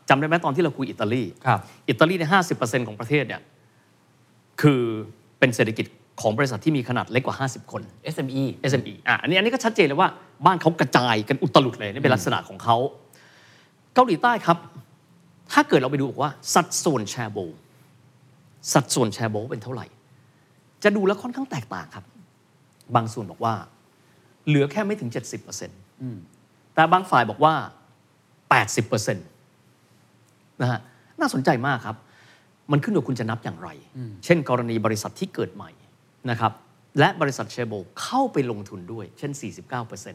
[0.10, 3.41] จำได้ไหมตอนที่เราคุยอิตาลีครับอิตาลีใน 50เปอร์เซ็นต์ของประเทศเนี่ย
[4.62, 4.82] คือ
[5.39, 5.86] เป็นเศรษฐกิจ
[6.22, 7.82] ของบริษัทที่มีขนาดเล็กกว่า 50 คน
[8.13, 10.10] SME SME อะอันนี้อันนี้ก็ชัดเจนเลยว่า
[10.46, 12.78] บ้านเขากระจายกันอุตลุดเลยนี่เป็นลักษณะของเขา
[13.94, 14.58] เกาหลีใต้ครับ
[15.51, 17.38] ถ้าเกิดเราไปดูบอกว่าสัดส่วนแชร์โบ
[18.74, 19.86] สัดส่วนแชร์โบเป็นเท่าไหร่
[20.84, 22.06] จะดูแล้วค่อนข้างแตกต่างครับ
[22.96, 23.54] บางส่วนบอกว่า
[24.48, 25.10] เหลือแค่ไม่ถึง
[25.92, 27.54] 70%แต่บางฝ่ายบอกว่า
[28.68, 30.80] 80%นะฮะ
[31.20, 31.96] น่าสนใจมากครับ
[32.72, 33.70] มันขึ้นอยู่กับคุณจะนับอย่างไร
[34.26, 35.70] เช่น กรณีบริษัทที่เกิดใหม่
[36.30, 36.52] นะครับ
[37.00, 39.32] และบริษัทเชโบเข้าไปลงทุนด้วย เช่น
[39.92, 40.12] 49%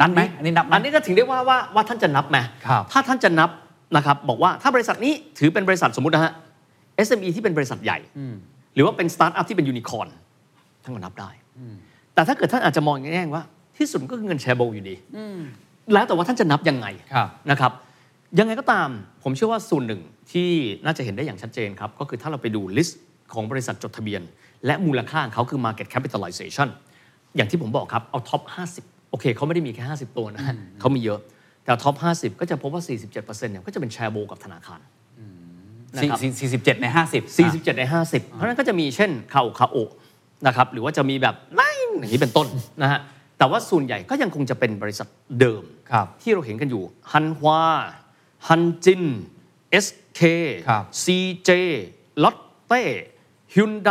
[0.00, 3.50] นับไหมอันนี้นับไหมอันนี้ก็ถึงได้ว่าว่าว่าท่านจะนับไหมครับถ้าท่านจะนับ
[3.96, 6.32] นะครับบอกว่าถ้าบริษัทนี้ถือเป็นบริษัทสมมตินะฮะ
[7.06, 7.98] SME ที่เป็นบริษัทใหญ่
[8.74, 10.08] หรือว่าเป็นสตาร์ทอัพที่เป็นยูนิคอร์น
[10.82, 11.30] ท่านก็นับได้
[12.14, 13.44] แต่ถ้าเกิดท่านอาจจะมองอย่างแง่ว่า
[13.78, 14.94] ที่สุดมันก็คือเงินแชโบลอยู่ดี
[15.92, 17.72] แล้วแต่ว่าท่านจะนับยังไงครับนะครับ
[18.38, 18.88] ยังไงก็ตาม
[19.22, 20.00] ผมเชื่อว่าส่วนหนึ่ง
[20.32, 20.50] ที่
[20.84, 23.00] น่าจะเห็นได้อย่างชัดเจนครับ ก็คือถ้าเราไปดู list
[23.32, 24.22] ของบริษัทจดทะเบียน
[24.66, 26.68] และมูลค่าของเขาคือ market capitalization
[27.36, 28.42] อย่างที่ผมบอกครับ เอา top
[28.76, 31.20] 50 โอเคเขาไม่ได้มีแค่ 50 ตัวนะฮะเขามีเยอะ
[31.64, 32.82] แต่ top 50 ก็จะพบว่า
[33.12, 34.80] 47%เนี่ยก็จะเป็นแชโบลกับธนาคาร
[35.96, 39.76] นะครับสี่สี่สิบเจ็ดในห้าสิบ47 ใน 50 เพราะฉะนั้นก็จะมีเช่นคาเคาคาเคา
[40.46, 42.46] นะครับหรือว่าจะมีแบบไล่อย่างนี้เป็นต้น
[42.82, 43.00] นะฮะ
[43.38, 45.08] แต่ว่าส่วนใหญ่ก็ยังคงจะเป็นบริษัท
[45.40, 47.64] เดิมครับที่เราเห็นกันอยู่ฮันฮวา
[48.48, 49.04] ฮันจิน
[49.84, 50.22] SK
[50.68, 51.50] ครับ CJ
[52.22, 52.36] ลอต
[52.68, 52.82] เต้
[53.54, 53.90] ฮุนได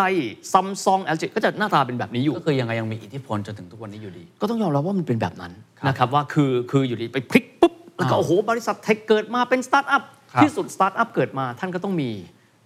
[0.53, 12.09] ซัมซุง LG ก็จะหน้าตาเป็นแบบนี้อยู่ ก็คือยังไงยังมีอิทธิพลจนถึงทุกวันนี้อยู่ดี ก็ต้องยอมรับว่ามันเป็นแบบนั้นครับนะครับว่าคือคืออยู่ดีไปพลิกปุ๊บ แล้วก็อ่าโอ้โห บริษัท tech เกิดมาเป็นสตาร์ทอัพครับที่สุดสตาร์ทอัพเกิดมาท่านก็ต้องมี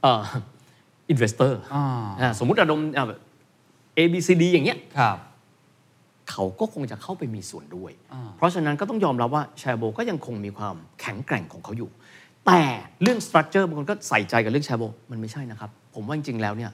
[0.02, 0.22] เอ่อ
[1.10, 3.06] investor อ่าสมมุติระดมอ่า
[3.98, 5.18] A B C D อย่างเงี้ยครับ
[6.32, 11.90] เขาก็คงจะเข้าไปมีส่วนด้วยอ่าเพราะฉะนั้นก็ต้องยอมรับว่าแชร์โบก็ยังคงมีความแข็งแกร่งของเขาอยู่
[12.48, 12.62] แต่
[13.02, 16.72] เรื่อง structure บางคนก็ใส่ใจกับเรื่องแชร์โบมันไม่ใช่นะครับ ผมว่าจริงๆแล้วเนี่ย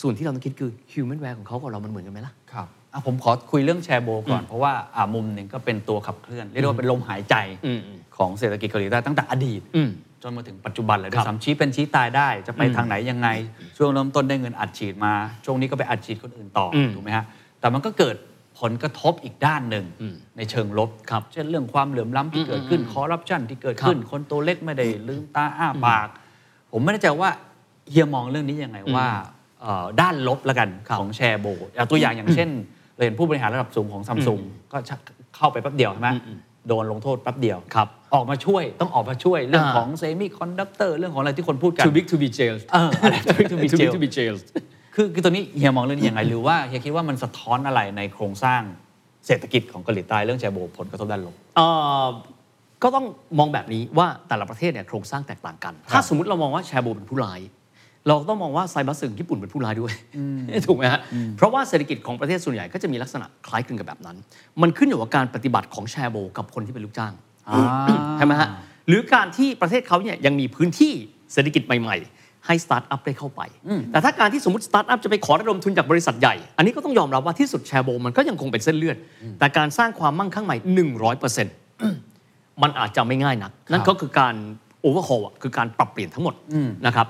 [0.00, 7.34] ส่วนที่เราต้องคิดคือ humanware ของเขากับเรามันเหมือนกันไหมล่ะ ครับอะผมขอคุยเรื่องแชร์โบก่อน เพราะว่าอะมุมหนึ่งก็เป็นตัวขับเคลื่อน เรียกได้ว่าเป็นลมหายใจ
[7.66, 9.90] อืมอืมของเศรษฐกิจเกาหลีใต้ตั้งแต่อดีต อืม
[10.22, 13.28] จนมาถึงปัจจุบันเลยด้วครับซ้ำชี้เป็นชี้ตายได้ จะไปอืมทางไหนยังไง
[13.76, 15.12] ช่วงเริ่มต้นได้เงินอัดฉีดมา
[15.44, 17.24] ช่วงนี้ก็ไปอัดฉีดคนอื่นต่ออมถูกไหมฮะ
[17.60, 18.16] แต่มันก็เกิด
[18.60, 26.08] ผลกระทบอีกด้านหนึ่งอืมในเชิงลบครับเช่นเรื่องความเหลื่อมล้ำที่เกิดขึ้นคอร์รัปชันที่เกิดขึ้น คนตัวเล็กไม่ได้ลืมตาอ้าปาก
[26.72, 27.30] ผมไม่แน่ใจว่า
[27.90, 29.06] เฮียมองเรื่องนี้ยังไงว่า
[29.62, 30.68] เอ่อด้านลบละกัน
[30.98, 31.46] ของแชร์โบ
[31.76, 32.50] เอาตัวอย่างอย่างเช่น
[32.94, 34.40] เราเห็นผู้บริหารระดับสูงของซัมซุง
[34.72, 34.98] ก็ชัก
[35.36, 36.10] เข้าไปแป๊บเดียวใช่ไหม
[36.68, 44.10] โดนลงโทษแป๊บเดียวครับออกมาช่วยต้องออกมาช่วยเรื่องอ่าของเซมิคอนดักเตอร์เรื่องของอะไรที่คนพูดกัน too big to be jailed เอออะไร too big to be too big jailed to be
[44.16, 44.42] jailed
[44.94, 48.62] คือคือตัวนี้เฮียมองเรื่องนี้ยังไง หรือว่าเฮียคิดว่ามันสะท้อนอะไรในโครงสร้าง
[49.26, 51.66] เศรษฐกิจของเกาหลีใต้เรื่องแชร์โบผลกระทบด้านลบเอ่
[52.04, 52.06] อ
[52.82, 53.06] ก็ต้อง
[53.38, 57.40] มองแบบนี้ว่าแต่ละประเทศเนี่ยโครงสร้างแตกต่างกัน ถ้าสมมติเรามองว่าแชร์โบเป็นผู้ร้าย
[58.06, 59.92] เราก็ต้องมองว่าไซบัตสึญี่ปุ่นเป็นผู้ร้ายด้วย
[60.66, 61.00] ถูกไหมฮะ
[61.36, 64.16] เพราะว่าเศรษฐกิจของประเทศส่วนใหญ่ก็จะมีลักษณะคล้ายคลึงกับแบบนั้น
[64.62, 67.12] มันขึ้นอยู่กับการปฏิบัติของแชร์โบกับคนที่เป็นลูกจ้าง
[67.48, 67.58] อ่า
[68.16, 68.48] ใช่ไหมฮะ
[68.88, 70.92] หรือการที่ประเทศเขาเนี่ยยังมีพื้นที่
[71.32, 73.40] เศรษฐกิจใหม่ ๆ ให้สตาร์ทอัพได้เข้าไป
[73.92, 78.96] แต่ถ้าการที่สมมติสตาร์ทอัพจะไปขอระดมทุนจากบริษัทใหญ่ อันนี้ก็ต้องยอมรับว่าที่สุดแชร์โบมันก็ยังคงเป็นเส้นเลือด
[79.38, 80.56] แต่การสร้างความมั่งคั่งใหม่
[81.74, 84.34] 100%มันอาจจะไม่ง่ายนัก นั่นก็คือการ
[84.82, 86.34] โอเวอร์ a อลคือการปรับเปลี่ยนทั้งหมด
[86.86, 87.06] นะครับ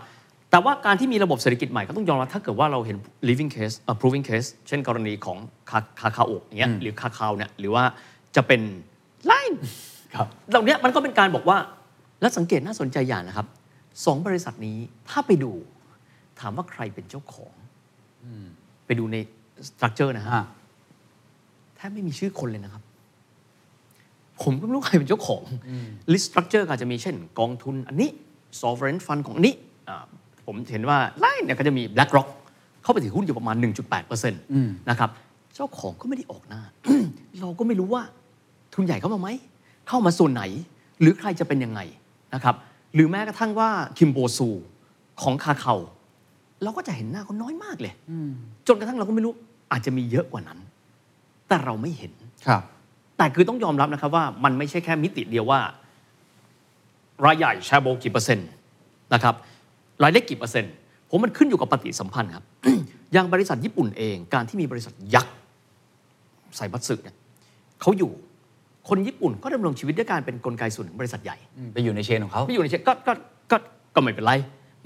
[0.51, 2.97] แต่ว่าการที่มีระบบเศรษฐกิจใหม่ก็ต้องยอมรับถ้าเกิดว่าเราเห็น
[3.29, 5.39] living case เอ่อ proving case เช่นกรณีของ
[5.71, 7.85] คาคาคาโอะอย่างเงี้ยหรือคาคาวเนี่ยหรือว่า
[8.37, 8.61] จะเป็น
[9.27, 9.59] ไลน์
[10.15, 11.57] ครับเหล่านี้มันก็เป็นการบอกว่า
[12.21, 13.47] และสังเกตน่าสนใจอย่างนะครับ
[14.05, 15.53] สองบริษัทนี้ถ้าไปดู
[16.41, 17.55] ถามว่าใครเป็นเจ้าของ
[18.87, 19.17] ไปดูใน
[19.69, 20.45] สตรัคเจอร์นะฮะอ่า
[21.77, 22.83] แทบไม่มีชื่อคนเลยนะครับ
[24.43, 25.43] ผมก็ไม่รู้ใครเป็นเจ้าของ
[26.13, 28.11] list structure ก็อาจจะมีเช่น กองทุนอันนี้
[28.61, 29.55] sovereign fund ของอันนี้
[29.89, 30.05] อ่า
[30.47, 32.29] ผมเห็นว่าไล่เนี่ยก็จะมี BlackRock
[32.83, 33.57] เข้าไปถือหุ้นอยู่ประมาณ
[34.03, 35.11] 1.8%นะครับ
[35.55, 36.63] เจ้าของก็ไม่ได้ออกหน้า
[37.41, 38.03] เราก็ไม่รู้ว่า
[38.75, 39.29] ทุนใหญ่เข้ามาไหม
[39.89, 40.43] เข้ามาส่วนไหน
[41.01, 41.81] หรือใครจะเป็นยังไง
[42.35, 42.55] นะครับ
[42.95, 44.49] หรือแม้กระทั่งว่าคิมโบซู
[45.23, 45.75] ของคาเขา
[46.63, 47.93] เราก็จะเห็นหน้าเขาน้อยมากเลย
[48.67, 49.33] จนกระทั่งเราก็ไม่รู้
[49.73, 50.59] อาจจะมีเยอะกว่านั้น
[51.49, 52.13] แต่เราไม่เห็น
[52.47, 52.63] ครับ
[53.19, 55.61] แต่คือต้องยอมรับนะครับว่ามันไม่ใช่แค่มิติเดียวว่า
[57.25, 58.49] รายใหญ่แชร์โบกี่เปอร์เซ็นต์
[59.15, 59.35] นะครับ
[60.03, 60.73] รายเล็กกี่เปอร์เซ็นต์
[61.09, 62.45] ผมมันขึ้นอยู่กับปฏิสัมพันธ์ครับ
[63.13, 65.35] อย่างบริษัทญี่ปุ่นเอง การที่มีบริษัทยักษ์
[66.57, 67.17] ไซบัตสึเนี่ย
[67.81, 68.13] เขาอยู่
[68.89, 71.37] คนญี่ปุ่นก็ดำรงชีวิตด้วยการเป็นกลไกส่วนหนึ่งบริษัทใหญ่
[71.75, 73.13] ไปอยู่ในเชนของเขาไม่อยู่ในเชนก็ก็
[73.51, 73.57] ก็
[73.95, 74.33] ก็ไม่เป็นไร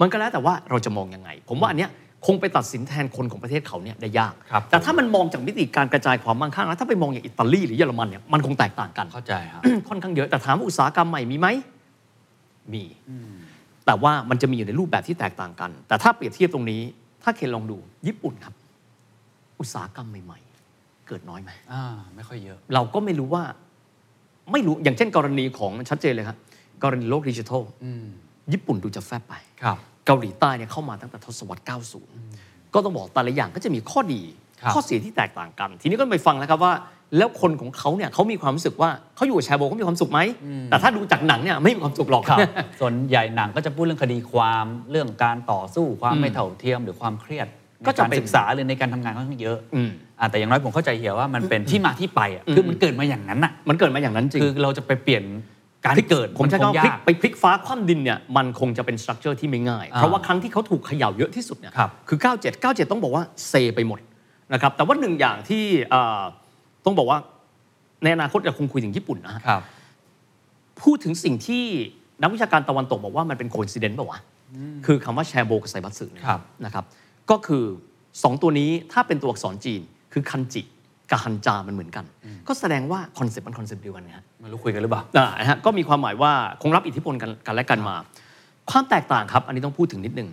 [0.01, 1.91] มันก็แล้วแต่ว่าเราจะมองยังไง ผมว่าอันเนี้ย
[2.25, 11.47] คงไปตัดสินแทนคนของประเทศเขาเนี่ยได้ยากครับแต่ถ้ามันมองจากมิติการกระจายความมั่งคั่งแล้วถ้าไปมองอย่างอิตาลีหรือเยอรมันเนี่ยมันคงแตกต่างกันเข้าใจครับค่อนข้างเยอะแต่ถามว่าอุตสาหกรรมใหม่มีไหม
[12.73, 12.83] มี
[13.85, 16.81] แต่ว่ามันจะมีอยู่ในรูปแบบที่แตกต่างกัน แต่ถ้าเปรียบเทียบตรงนี้
[17.23, 17.77] ถ้าเคนลองดู
[18.07, 18.53] ญี่ปุ่นครับ
[19.59, 20.39] อุตสาหกรรมใหม่
[20.73, 21.83] ๆ เกิดน้อยไหมอ่า
[22.15, 23.43] ไม่ค่อยเยอะ เราก็ไม่รู้ว่า
[24.51, 26.37] ไม่รู้อย่างเช่นกรณีของชัดเจนเลยครับ
[26.83, 27.61] กรณีโลกดิจิทัล
[28.53, 31.63] ญี่ปุ่นดูจะแฟบไปครับเกาหลีใต้เนี่ยเข้ามาตั้งแต่ทศวรรษ
[32.17, 34.21] 90 ก็ต้องบอกแต่ละอย่างก็จะมีข้อดี
[34.61, 36.73] ครับข้อเสียที่แตกต่างกัน ทีนี้ก็ไปฟังแล้วครับว่า
[37.17, 40.19] แล้วคนของเขาเนี่ยเขามีความรู้สึกว่าเขาอยู่กับแชร์โบเขามีความสุขไหม
[40.65, 42.39] แต่ถ้าดูจากหนังเนี่ยไม่มีความสุขหรอกครับ
[42.79, 47.47] ส่วนใหญ่หนังก็จะพูดเรื่องคดีความเรื่องการต่อสู้ความไม่เท่าเทียมหรือความเครียด
[47.87, 55.23] ก็จะในารเป็นศึกษาหรือในการทำงานค่อนข้างเยอะอืมอ่า แต่อย่างน้อยผมเข้าใจเหียว่ามันเป็นที่มาที่ไปอะอืมคือมันเกิดมาอย่างนั้นอะมันเกิดมาอย่างนั้นจริงคือเราจะไปเปลี่ยน
[55.85, 63.99] การเกิดผมใช้นคำคว่างพลิกยากไปพลิกฟ้าคว่ำดินเนี่ยมันคงจะเป็นสตรัคเจอร์ที่ไม่ง่ายอ่าเพราะว่าครั้งที่เขาถูกเขย่าเยอะที่สุดเนี่ยครับคือ 97 97 ต้องบอกว่าเซไปหมด
[64.53, 66.21] นะครับแต่ว่าหนึ่งอย่างที่เอ่อ
[66.85, 67.17] ต้องบอกว่า
[68.03, 69.61] ในอนาคตเราคงคุยถึงญี่ปุ่นนะฮะครับ
[70.83, 71.63] พูดถึงสิ่งที่
[72.21, 74.19] นักวิชาการตะวันตกบอกว่ามันเป็นโคอินซิเดนต์ป่าวะ
[74.85, 76.85] คือคำว่าแชร์โบกับไซบัตสึเนี่ยครับนะครับ
[77.29, 77.63] ก็คือ
[78.03, 79.81] 2 ตัวนี้ถ้าเป็นตัวอักษรจีน
[80.15, 80.61] คือคันจิ
[81.11, 82.05] กับฮันจามันเหมือนกัน
[82.47, 87.95] ก็แสดงว่าคอนเซ็ปต์มันคอนเซ็ปต์เดียวกันนะฮะไม่รู้คุยกันหรือเปล่าอ่านะฮะก็มีความหมายว่าคงรับอิทธิพลกันกันและกันมา
[88.71, 90.29] ความแตกต่างครับ อันนี้ต้องพูดถึงนิดนึง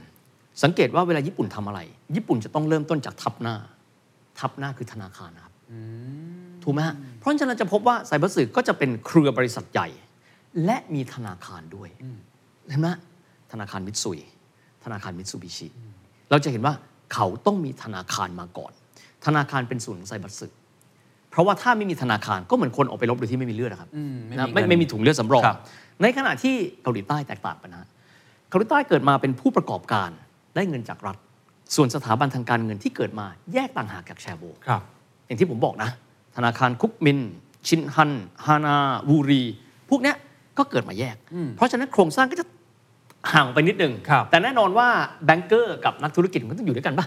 [0.63, 1.81] สังเกตว่าเวลาญี่ปุ่นทำอะไร
[2.17, 3.55] ญี่ปุ่นจะต้องเริ่มต้นจากทัพหน้า
[4.39, 5.55] ทัพหน้าคือธนาคารนะครับ
[6.63, 9.89] ถูกไหมฮะเพราะฉะนั้นจะพบว่าไซเบอร์สื่อก็จะเป็นเครือบริษัทใหญ่
[10.65, 11.89] และมีธนาคารด้วย
[12.71, 12.89] เห็นไหม
[13.53, 14.19] ธนาคารมิตซุย
[14.85, 15.69] ธนาคารมิตซูบิชิ
[16.31, 16.75] เราจะเห็นว่า
[17.15, 18.73] เขาต้องมีธนาคารมาก่อน
[19.27, 20.53] ธนาคารเป็นศูนย์ของไซเบอร์สื่อ
[21.31, 25.59] เพราะว่าถ้าไม่มีธนาคารก็เหมือนคนออกไปรบโดยที่ไม่มีเลือดนะครับอืมไม่มีนะไม่เงินไม่มีถุงเลือดสำรองครับ
[26.03, 27.89] ในขณะที่เกาหลีใต้แตกต่างกันนะ
[28.51, 30.11] เกาหลีใต้เกิดมาเป็นผู้ประกอบการ
[30.55, 31.17] ได้เงินจากรัฐ
[31.77, 34.83] ส่วนสถาบันทางการเงินที่เกิดมาแยกต่างหากจากแชร์โบครับ
[35.27, 35.91] อย่างที่ผมบอกนะ
[36.37, 37.19] ธนาคารคุกมิน
[37.69, 38.13] ชินฮัน
[38.47, 38.77] ฮานา
[39.11, 39.43] วูรี
[39.91, 40.17] พวกเนี้ย
[40.59, 41.17] ก็เกิดมาแยก
[41.57, 42.47] เพราะฉะนั้นโครงสร้างก็จะ
[43.33, 44.89] ห่างไปนิดนึงครับแต่แน่นอนว่า
[45.27, 47.07] แบงเกอร์กับนักธุรกิจมันต้องอยู่ด้วยกันปะ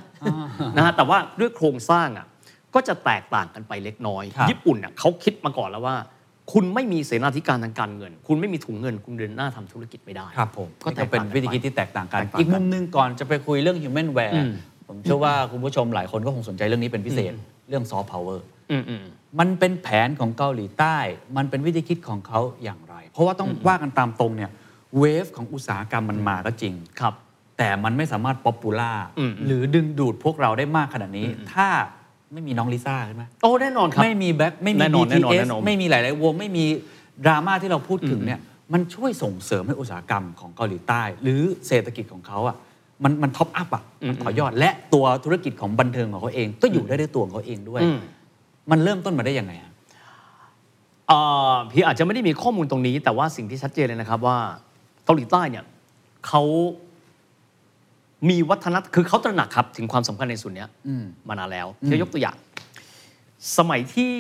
[0.78, 2.26] นะฮะแต่ว่าด้วยโครงสร้างอะ
[2.76, 5.96] ก็จะแตกต่างกันไปเล็กน้อยครับญี่ปุ่นเนี่ยเขาคิดมาก่อนแล้วว่า
[6.54, 14.52] คุณไม่มีเสนาธิการทางการเงิน คุณไม่มีถุงเงิน คุณเดินหน้าทำธุรกิจไม่ได้ครับผมก็ก็แตจะกเป็นต่างกันวิธีคิดที่แตกต่างกันแตกต่างกันอีกมุมหนึงก่อนจะไปคุยเรื่อง human อื ware ม
[14.88, 17.34] ผมเชื่อว่าคุณผู้ชมหลายคนก็คงสนใจเรื่องนี้เป็นพิเศษ
[17.70, 18.38] เรื่อง soft power
[18.72, 19.04] อืมอืม
[19.40, 20.98] มันเป็นแผนของเกาหลีใต้
[21.38, 24.52] มันเป็นวิธีคิดของเขาอย่างไร เพราะว่าต้องว่ากันตามตรงเนี่ย
[25.00, 27.14] wave ของอุตสาหกรรมมันมาก็จริงครับ
[27.58, 31.68] แต่มันไม่สามารถ popular อืมหรือดึงดูดพวกเราได้มากขนาดนี้ ถ้า
[32.34, 36.66] ไม่มีน้องลิซ่าใช่ไหมโอ้แน่นอนครับ ไม่มีแบ็คไม่มีแน่นอนแน่นอน BTS แน่นอนไม่มีหลาย ๆ วง ไม่มี
[37.26, 38.40] ดราม่าที่เราพูดถึงเนี่ย
[38.74, 42.56] มันช่วยส่งเสริมให้อุตสาหกรรมของเกาหลีใต้ หรือเศรษฐกิจของเขาอะ
[43.04, 48.00] มันมันท็อปอัพอะมันต่อยอด และตัวธุรกิจของบันเทิงของเขาเอง ก็อยู่ได้ด้วยตัวของเขาเองด้วยอืม
[48.72, 49.72] มันเริ่มต้นมาได้ยังไงอะ
[51.08, 54.38] เอ่อพี่อาจจะไม่ได้มีข้อมูลตรงนี้ แต่ว่าสิ่งที่ชัดเจนเลยนะครับว่า
[55.06, 55.66] เกาหลีใต้เนี่ย
[56.28, 56.44] เขา
[58.30, 60.70] มีวัฒนธรรมคือเขาตระหนักครับถึงความสำคัญในส่วนเนี้ย
[61.28, 62.38] มานานแล้วจะยกตัวอย่าง
[63.58, 64.14] สมัยที่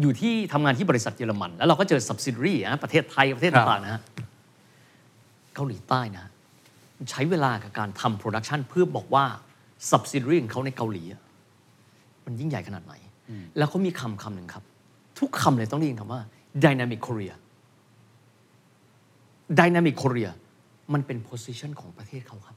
[0.00, 4.02] อยู่ที่ทำงานที่บริษัทเยอรมัน แล้วเราก็เจอ subsidiary นะประเทศไทยประเทศครับ ต่างๆนะฮะ
[5.54, 6.24] เกาหลีใต้นะ
[7.10, 9.24] ใช้เวลากับการทำโปรดักชันเพื่อบอกว่า
[9.90, 11.20] subsidiary ของเขาในเกาหลีอะ
[12.24, 12.94] มันยิ่งใหญ่ขนาดไหน
[13.56, 14.64] แล้วเขามีคำคำหนึ่งครับ
[15.18, 16.20] ทุกคำเลยต้องได้ยินคำว่า
[16.64, 17.34] dynamic Korea
[19.60, 20.30] dynamic Korea
[20.92, 22.56] มันเป็น position ของประเทศเขาครับ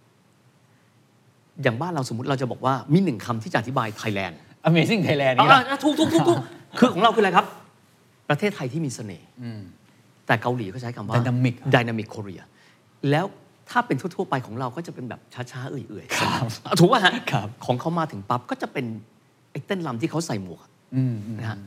[1.64, 4.36] อย่างบ้านเราสมมติเราจะบอกว่ามีหนึ่งคำที่จะอธิบาย Thailand
[4.70, 6.38] Amazing Thailand นี่อ่าแหละอ่าถูกถูกถูกถูก
[6.78, 7.46] คือของเราคืออะไรครับ
[8.30, 9.28] ประเทศไทยที่มีเสน่ห์
[10.28, 12.44] แต่เกาหลีเขาใช้คำว่า Dynamic dynamic Korea
[13.10, 13.26] แล้ว
[13.70, 15.20] ถ้าเป็นทั่วๆไปของเราก็จะเป็นแบบ
[15.52, 18.86] ช้าๆ เอื่อยๆอะถูกป่ะฮะครับของเขามาถึงปั๊บก็จะเป็น
[19.52, 21.58] ไอ้เต้นรำที่เขาใส่หมวกอะอืมอืมนะฮะ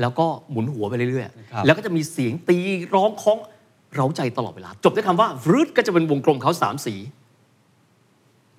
[0.00, 2.58] แล้วก็หมุนหัวไปเรื่อยครับๆแล้วก็จะมีเสียงตี
[2.94, 3.38] ร้องคล้อง
[3.94, 6.94] เร้าใจตลอดเวลา จบด้วยคำว่าวรืดก็จะเป็นวงกลมเขาสามสี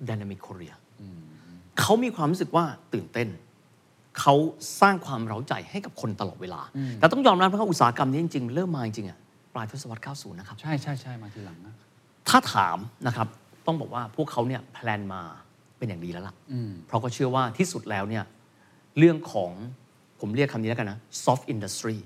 [0.08, 0.74] Dynamic Korea
[1.80, 3.28] เขามีความรู้สึกว่าตื่นเต้น
[4.20, 4.34] เขา
[4.80, 6.60] สร้างความเร้าใจให้กับคนตลอดเวลา
[6.98, 9.18] แต่ต้องยอมรับเพราะว่าอุตสาหกรรมนี้จริงๆ เริ่มมาจริงๆอะ
[9.54, 11.74] ปลายทศวรรษ 90 นะครับ ใช่ใช่ใช่มาทีหลังนะ
[12.28, 13.28] ถ้าถามนะครับ
[13.66, 15.22] ต้องบอกว่าพวกเขาเนี่ยแพลนมา
[15.78, 16.34] เป็นอย่างดีแล้วล่ะ
[16.86, 18.24] เพราะก็เชื่อว่าที่สุดแล้วเนี่ย
[18.98, 19.50] เรื่องของ
[20.20, 21.98] ผมเรียกคำนี้แล้วกันนะ soft industry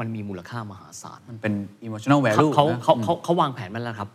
[0.00, 1.54] มันมีมูลค่ามหาศาลมันเป็น
[1.86, 4.10] emotional เขา value เขานะเขาเขาเขาวางแผนมาแล้วครับ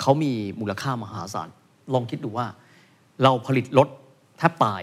[0.00, 1.48] เขามีมูลค่ามหาศาล
[1.94, 2.46] ลองคิดดูว่า
[3.22, 3.88] เราผลิตรถ
[4.38, 4.82] แทบตาย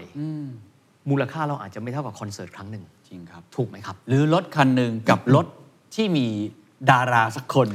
[1.10, 5.46] มูลค่าเราอาจจะไม่เท่ากับคอนเสิร์ตครั้งหนึ่งจริงครับถูกไหมครับ หรือรถคันหนึ่งกับรถ
[5.94, 6.26] ที่มี
[6.90, 7.68] ดาราสักคน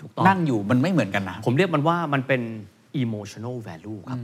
[0.00, 2.42] ถูกต้องนั่งอยู่มันไม่เหมือนกันนะ ผมเรียกมันว่ามันเป็น
[3.02, 4.22] emotional value ครับ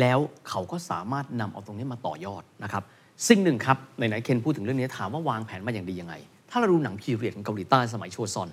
[0.00, 2.82] แล้วเขาก็สามารถนำเอาตรงนี้มาต่อยอดนะครับ
[3.28, 6.14] สิ่งหนึ่งครับไหนๆเคนพูดถึงเรื่องนี้ถามว่าวางแผนมาอย่างดียังไง
[6.52, 8.48] ถ้าเราดูหนังพีเรียดของเกาหลีใต้สมัยโชซอน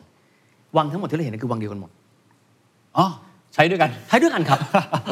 [0.77, 1.91] วังทั้งหมดที่เราเห็นนคือวังเดียวกันหมด
[2.97, 3.07] อ๋อ
[3.53, 4.59] ใช้ด้วยกัน ใช้ด้วยกันครับ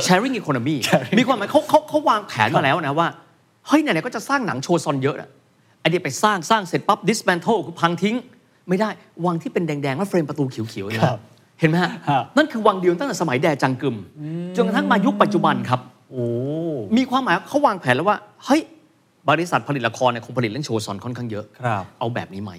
[0.06, 0.76] sharing economy
[1.20, 3.08] มีความหมายเขาเขาเขาวางแผนมาแล้วนะว่า
[3.68, 5.30] เฮ้ยไหนๆก็จะสร้างหนังโชซอนเยอะอะ
[5.80, 8.16] ไอเดียไปสร้างสร้างเสร็จปั๊บ dismantle คือพังทิ้ง
[8.70, 8.90] ไม่ได้
[9.26, 11.20] วังที่เป็นแดงๆแล้วเฟรมประตูเขียวๆเนี่ยครับ
[11.60, 13.96] เห็นไหมฮะครับนั่นคือวังเดียวตั้งแต่สมัยแดจังกึม
[14.56, 15.80] จนกระทั่งมายุคปัจจุบันครับ
[16.12, 16.26] โอ้
[16.98, 18.62] มีความหมายเขาวางแผนแล้วว่าเฮ้ย
[19.30, 22.52] บริษัทผลิตละครเนี่ยคงผลิตเรื่องโชว์ซอนค่อนข้างเยอะ ครับ เอาแบบนี้ไหม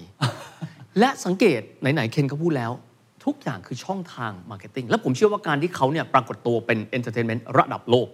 [0.99, 2.71] และสังเกตไหนๆเคนก็พูดแล้ว
[3.25, 8.07] ทุกอย่างคือช่องทาง marketing และผมเชื่อว่าการที่เขาเนี่ยปรากฏตัวเป็น entertainment ระดับโลก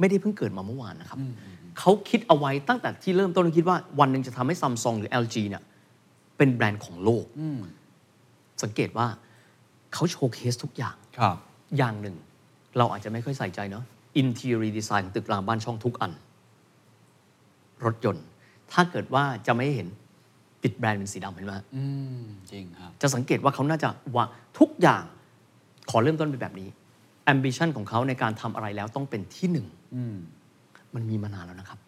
[0.00, 1.18] ไม่ได้เพิ่งเกิดมาเมื่อวานนะครับ
[1.78, 5.62] เขาคิดเอาไว้ตั้งแต่ที่เริ่มต้นคิดว่าวันหนึ่งจะทำให้ซัมซุงหรือ LG เนี่ย
[6.36, 7.24] เป็นแบรนด์ของโลก
[8.62, 9.06] สังเกตว่า
[9.94, 11.36] เขา showcase ทุกอย่าง ครับ
[11.76, 12.16] อย่างหนึ่ง
[12.78, 13.84] เราอาจจะไม่ค่อยใส่ใจเนาะ
[14.22, 16.12] interior design ของตึกรามบ้านช่องทุกอัน
[17.84, 18.24] รถยนต์
[18.72, 19.88] ถ้าเกิดว่าจะไม่เห็น
[20.62, 21.84] ติดแบรนด์เป็นสีดำเห็นไหมฮะอื
[22.20, 24.24] มจริงครับ จะสังเกตว่าเขาน่าจะว่า
[24.58, 25.04] ทุกอย่าง
[25.90, 26.68] ขอเริ่มต้นเป็นแบบนี้
[27.32, 29.66] ambition ของเขาในการทำอะไรแล้วต้องเป็นที่หนึ่ง
[30.94, 31.78] มันมีมานานแล้วนะครับ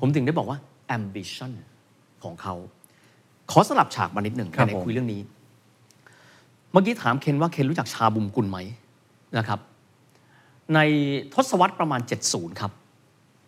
[0.00, 0.58] ผมถึงได้บอกว่า
[0.96, 1.52] ambition
[2.24, 2.54] ของเขา
[3.50, 5.20] ขอสลับฉากมานิดหนึ่งครับในผมคุยเรื่องนี้
[6.72, 8.58] เมื่อกี้ถามเคนว่าเคนรู้จักชาบุมกุลไหม
[9.38, 9.60] นะครับ
[10.74, 10.78] ใน
[11.34, 12.72] ทศวรรษประมาณ 70 ครับ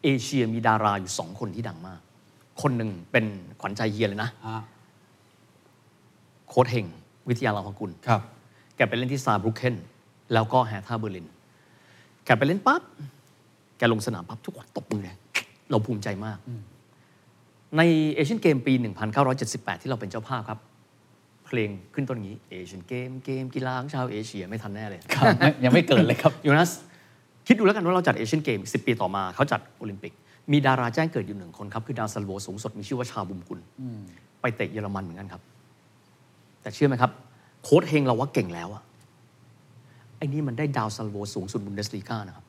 [0.07, 2.01] เอเชียมีดาราอยู่สองคนที่ดังมาก
[2.63, 3.25] คนหนึ่งเป็น
[3.61, 4.63] ขวัญใจเฮียเลยนะฮะ
[6.49, 6.87] โค้ชเฮง
[7.29, 8.21] วิทยาเลาหกุลครับ
[8.77, 9.77] แกไปเล่นที่ซาร์บรุคเคน
[10.33, 11.27] แล้วก็แฮร์ธ่าเบอร์ลิน
[12.25, 12.83] แกไปเล่นปั๊บ
[13.79, 15.17] แกลงสนามปั๊บทุกคนตบมือเลย
[15.71, 16.39] เราภูมิใจมาก
[17.77, 17.83] ใน
[18.15, 18.73] เอเชียนเกมปี
[19.29, 20.59] 1978 ที่เราเป็นเจ้าภาพครับ
[21.47, 26.71] เพลงขึ้นต้นอย่างนี้เอเชียนเกมเกมกีฬาของชาวเอเชียไม่ทันแน่เลยครับไม่ยังไม่เกิดเลยครับยูนัส
[27.47, 30.13] คิดดูแล้วกันว่าเราจัดเอเชียนเกม10ปีต่อมาเขาจัดโอลิมปิก
[30.53, 33.61] มีดาราแจ้งเกิดอยู่หนึ่งคนครับ คือดาวซัลโวสูงสุดมีชื่อว่าชาบุมกึน
[34.41, 35.43] ไปเตะเยอรมันเหมือนกันครับ
[36.63, 37.11] แต่เชื่อไหมครับ
[37.63, 38.83] โค้ชเฮงเราว่าเก่งแล้วอะ
[40.19, 42.45] ไอ้นี่มันได้ดาวซัลโวสูงสุดบุนเดสลีกานะครับ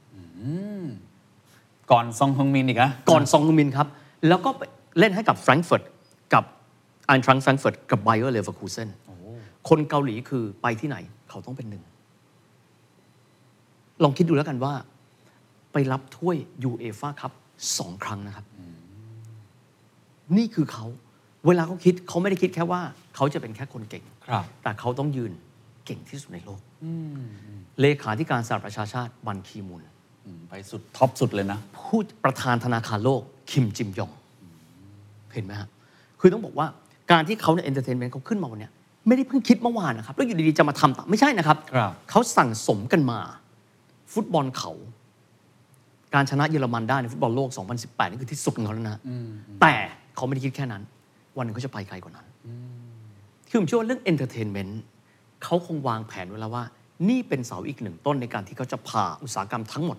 [1.92, 3.88] ก่อนซนฮึงมินอีกนะก่อนซนฮึงมินครับ
[4.28, 4.62] แล้วก็ไป
[5.00, 5.84] เล่นให้กับแฟรงก์เฟิร์ต
[6.34, 6.44] กับ
[7.08, 8.90] ไอน์ทรังก์แฟรงก์เฟิร์ตกับไบเออร์เลเวอร์คูเซน
[9.70, 10.98] คนเกาหลีคือไปที่ไหน
[11.30, 11.84] เขาต้องเป็นหนึ่ง
[14.04, 14.74] ลองคิดดูแล้วกันว่า
[15.74, 17.32] ไปรับถ้วยยูเอฟ่าคัพ
[17.78, 18.46] สองครั้งนะครับ
[20.38, 20.86] นี่คือเขา
[21.48, 22.82] เวลาเขาคิดเขาไม่ได้คิดแค่ว่า
[23.16, 25.32] เขาจะเป็นแค่คนเก่ง ครับ แต่เขาต้องยืน
[25.86, 26.62] เก่งที่สุดในโลก
[27.82, 29.82] เลขาธิการสหประชาชาติบันคีมุน
[30.26, 34.12] อืมไปสุด top สุดเลยนะ ผู้ประธานธนาคารโลก คิมจิมยง
[35.34, 35.70] เห็นไหมฮะ
[36.20, 36.68] คือต้องบอกว่า
[37.12, 38.72] การที่เขาเนี่ย entertainment เขาขึ้นมาวันเนี้ย
[39.08, 43.20] ไม่ได้เพิ่งคิดเมื่อวานนะครับ แล้วอยู่ดีๆ จะมาทำตามไม่ใช่นะครับ ครับ เขาสั่งสมกันมา
[44.14, 44.72] ฟุตบอลเขา
[46.14, 49.02] การชนะเยอรมันได้ในฟุตบอลโลก 2018 นี่คือที่สุดของเขาแล้วนะฮะ
[49.62, 49.74] แต่
[50.16, 50.84] เขาไม่ได้คิดแค่นั้น
[51.38, 52.28] วันหนึ่งเขาจะไปไกลกว่านั้น
[53.50, 54.82] คือผมเชื่อว่าเรื่อง entertainment
[55.44, 56.64] เขาคงวางแผนไว้แล้วว่า
[57.10, 59.98] นี่เป็นเสาอีกหนึ่งต้นในการที่เขาจะพาอุตสาหกรรมทั้งหมด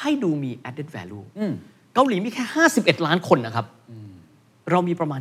[0.00, 1.26] ให้ดูมี added value
[1.94, 2.44] เกาหลีมีแค่
[2.76, 3.66] 51 ล้านคนนะครับ
[4.70, 5.20] เรามีประมาณ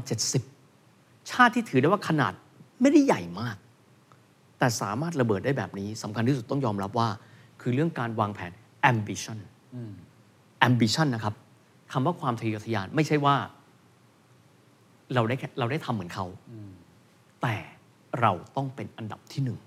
[0.66, 2.34] 70 ชาติที่ถือได้ว่าขนาด
[2.82, 3.56] ไม่ได้ใหญ่มาก
[4.58, 7.08] แต่สามารถระเบิดได้แบบนี้สำคัญที่สุดต้องยอมรับว่า
[7.62, 8.52] คือเรื่องการวางแผน
[8.92, 9.40] ambition
[10.68, 11.36] ambition นะครับ
[11.92, 13.36] คำว่าความทะเยอทะยานไม่ใช่ว่า
[15.14, 16.26] เราได้แค่เราได้ทำเหมือนเขา
[17.42, 17.56] แต่
[18.22, 19.58] เราต้องเป็นอันดับที่หนึ่ง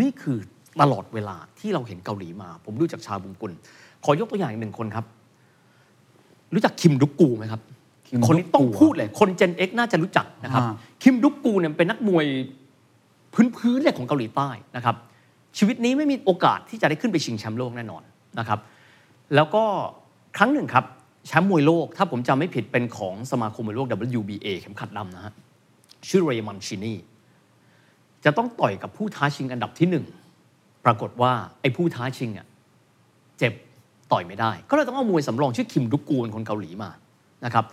[0.00, 0.38] นี่คือ
[0.80, 3.52] ตลอดเวลาที่เราเห็นเกาหลีมา ผมรู้จักชาบุงกุล
[4.04, 5.04] ขอยกตัวอย่างอีกหนึ่งคนครับ
[6.54, 7.60] รู้จักคิมดุกกูไหมครับ
[8.08, 12.26] คิมคนนี้ต้องดุกกูพูดเลย คน Gen X น่าจะรู้จักนะครับอ่าคิมดุกกูเนี่ยเป็นนักมวย
[13.56, 14.96] พื้นๆเลยของเกาหลีใต้นะครับ
[15.58, 18.02] ชีวิตนี้ไม่มีโอกาสที่จะได้ขึ้นไปชิงแชมป์โลกแน่นอน
[18.38, 18.58] นะครับ
[19.34, 19.64] แล้วก็
[20.36, 20.84] ครั้งหนึ่งครับ
[21.26, 23.86] แชมป์มวยโลก ถ้าผมจำไม่ผิดเป็นของสมาคมมวยโลก
[24.18, 25.32] WBA เข็มขัดดำนะฮะ
[26.08, 26.94] ชื่อเรย์มันชินี
[28.24, 30.04] จะต้องต่อยกับผู้ท้าชิงอันดับที่หนึ่ง
[30.84, 32.46] ปรากฏว่าไอ้ผู้ท้าชิงอะ
[33.38, 33.52] เจ็บ
[34.12, 36.90] ต่อยไม่ได้ ก็เลยต้องเอามวยสำรองชื่อคิมดุกกูนคนเกาหลีมา
[37.44, 37.64] นะครับ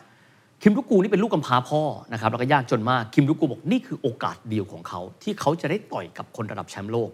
[0.66, 1.82] คิมรุกูนี่เป็นลูกกำพร้าพ่อ
[2.14, 7.10] นะครับแล้วก็ยากจนมากคิมรุกูบอกนี่คือโอกาสเดียวของเขา ที่เขาจะได้ต่อยกับคนระดับแชมป์โลก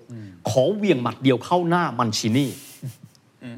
[0.50, 2.50] ขอเหวียงหมัดเดียวเข้าหน้ามันชินี่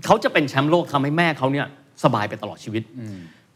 [0.06, 1.68] เขาจะเป็นแชมป์โลกทำให้แม่เขาเนี่ย
[2.04, 2.84] สบายไปตลอดชีวิต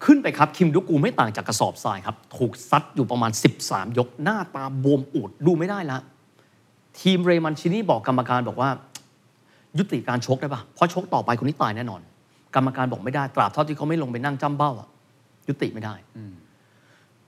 [0.03, 3.31] ขึ้นไปครับคิมรุกูไม่ต่างจากกระสอบทรายครับ ถูกซัดอยู่ประมาณ
[3.65, 5.99] 13 ยกหน้าตาบวมอูดดูไม่ได้ละ
[6.99, 8.69] ทีมเรมันชินี่บอกกรรมการบอกว่า
[9.77, 12.01] ยุติการชกได้ปะเพราะชกต่อไปคนนี้ตายแน่นอน
[12.55, 14.87] กรรมการบอกไม่ได้ตราบเท่าที่เขาไม่ลงไปนั่งจ้ำเบ้าอะ
[15.47, 15.95] ยุติไม่ได้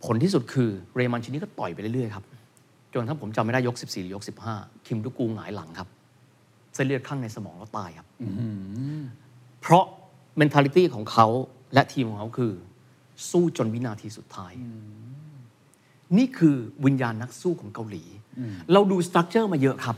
[0.05, 2.25] ผลที่สุดคือเรมันชินี่ก็ต่อยไปเรื่อยๆครับ
[2.93, 4.23] จนถ้าผมจำไม่ได้ยก 14 หรือยก
[4.55, 5.87] 15 คิมดุกูหงายหลังครับ
[6.73, 8.07] เส้นเลือดข้างในสมองแล้วตายครับ
[9.61, 9.85] เพราะ
[10.41, 11.27] mentality ของเขา
[11.73, 12.53] และทีมของเขาคือ
[13.29, 14.53] สู้จนวินาทีสุดท้าย
[16.17, 18.03] นี่คือวิญญาณนักสู้ของเกาหลี
[18.73, 19.95] เราดู structure มาเยอะครับ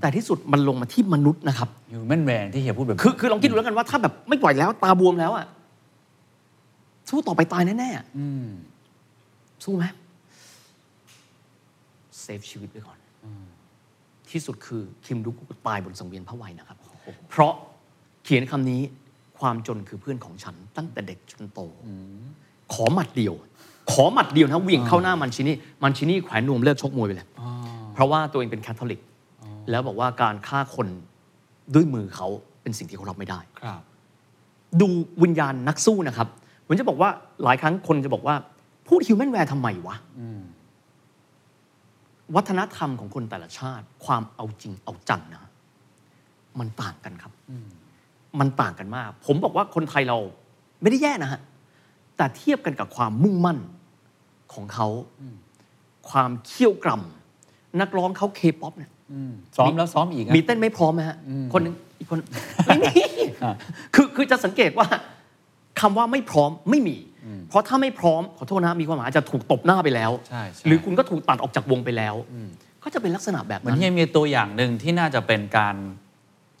[0.00, 5.46] แต่ที่สุดมันลงมาที่มนุษย์นะครับ humanware ที่เฮียพูดแบบ คือคือลองคิดดูแล้วกันว่าถ้าแบบไม่ปล่อยแล้วตาบวมแล้วอะ
[7.08, 9.84] สู้ต่อไปตายแน่ๆสู้ไหม
[12.20, 12.98] save ชีวิตไว้ก่อน
[14.30, 16.78] ที่สุดคือคิมดุกตายบนสังเวียนพระวัยนะครับ
[17.30, 17.52] เพราะ
[18.24, 18.80] เขียนคำนี้
[19.38, 21.60] ความจนคือเพื่อนของฉัน ตั้งแต่เด็กจนโต
[22.72, 23.34] ขอหมัดเดียว
[23.92, 27.28] ขอหมัดเดียวนะเหวี่ยงเข้าหน้ามันชินี่มันชินี่แขวนนวมเลิกชกมวยไปเลย
[27.94, 29.00] เพราะว่าตัวเองเป็นคาทอลิก
[29.70, 30.88] แล้วบอกว่าการฆ่าคน
[31.74, 32.28] ด้วยมือเขา
[32.62, 33.82] เป็นสิ่งที่เขารับไม่ได้ครับ
[34.80, 34.86] ดู
[35.22, 36.28] วิญญาณนักสู้นะครับ
[36.66, 37.10] ผมจะบอกว่า
[37.44, 38.34] หลายครั้งคนจะบอกว่า
[38.86, 39.96] พูด humanware ทำไมวะ
[42.34, 45.50] วัฒนธรรมของคนแต่ละชาติ ความเอาจริงเอาจังนะ
[46.58, 47.32] มันต่างกันครับ
[48.40, 50.18] มันต่างกันมาก ผมบอกว่าคนไทยเรา
[50.82, 51.40] ไม่ได้แย่นะฮะ
[52.16, 53.58] แต่เทียบกันกับความมุ่งมั่น
[54.54, 54.88] ของเขา
[56.10, 58.90] ความเขี้ยวกร่ำนักร้องเขาเคป๊อปเนี่ย
[59.56, 61.16] ซ้อมแล้วซ้อมอีกอะมีเต้นไม่พร้อมไหมฮะ
[61.52, 62.18] คนหนึงอีกคน
[62.66, 62.90] ไม่มี
[63.94, 64.86] คือคือจะสังเกตว่า
[65.80, 66.96] คำว่าไม่พร้อมไม่มี
[67.48, 72.14] เพราะถ้าไม่พร้อมขอโทษนะมีความหมายอาจจะถูกตบหน้าไปแล้วใช่ใช่หรือคุณก็ถูกตัดออกจากวงไปแล้ว
[72.82, 75.74] ก็จะเป็นลักษณะแบบเหมือนั้นนเฮียมีตัวอย่างหนึ่งที่น่าจะเป็นการ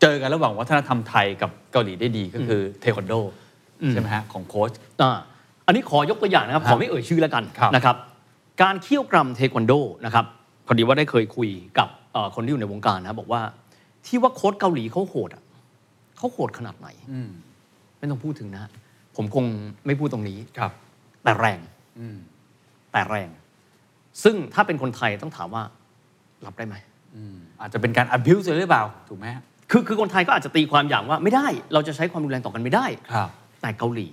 [0.00, 3.14] เจอกันระหว่างวัฒนธรรมไทยกับเกาหลีได้ดีก็คือเทควันโด
[3.90, 4.70] ใช่ไหมฮะของโค้ช
[5.02, 5.18] อ่า
[5.66, 7.96] อันนี้ขอยกตัวอย่างนะครับคขรับอไม่เอ่ยชื่อแล้วกันครับนะครับ
[8.62, 9.72] การเคี่ยวกรำเทควันโด
[10.04, 10.24] นะครับ
[10.66, 13.42] พอดีว่าได้เคยคุยกับเอ่อคนที่อยู่ในวงการนะครับบอกว่า
[14.06, 15.42] ที่ว่าโค้ชเกาหลีเขาโหดอะ
[16.16, 16.88] เขาโหดขนาดไหน
[17.98, 18.70] ไม่ต้องพูดถึงนะฮะ
[19.16, 19.44] ผมคง
[19.86, 20.72] ไม่พูดตรงนี้ครับ
[21.24, 21.60] แต่แรง
[22.92, 23.28] แต่แรง
[24.22, 25.62] ซึ่งถ้าเป็นคนไทยต้องถามว่า
[26.46, 26.76] รับได้ไหม
[27.60, 33.28] อาจจะเป็นการ abuse เลยหรือเปล่าถูกไหมฮะคือคือคนไทยก็อาจจะตีความอย่างว่าไม่ได้ เราจะใช้ความรุนแรงต่อกันไม่ได้ครับ
[33.62, 34.08] แต่เกาหลี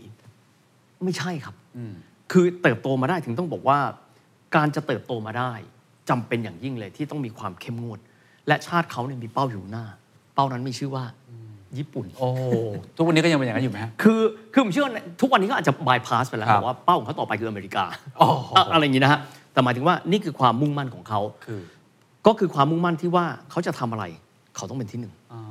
[1.03, 1.55] ไม่ใช่ครับ
[2.31, 3.79] คือเติบโตมาได้ถึงต้องบอกว่า
[4.55, 5.51] การจะเติบโตมาได้
[6.09, 7.99] จำเป็นอย่างยิ่งเลยที่ต้องมีความเข้มงวด
[8.47, 9.85] และชาติเขาเนี่ยมีเป้าอยู่หน้า
[10.35, 11.05] เป้านั้นมีชื่อว่า
[11.77, 12.27] ญี่ปุ่น โอ้
[12.95, 14.19] ทุกวันนี้ก็ยังเป็นอย่างนั้นอยู่ไหมฮะ คือ
[14.53, 17.83] คือผมเชื่อว่าทุกวันนี้ก็อาจจะบายพาสไปแล้วครับบอกว่าเป้าของเขาต่อไปคืออเมริกา
[18.21, 19.19] อ๋ออะอะไรอย่างนี้นะฮะ
[19.53, 21.61] แต่หมายถึงว่านี่คือความมุ่งมั่นของเขา คือ
[22.27, 24.05] ก็คือความมุ่งมั่นที่ว่าเขาจะทำอะไร
[24.55, 25.41] เขาต้องเป็นที่หนึ่ง อ่า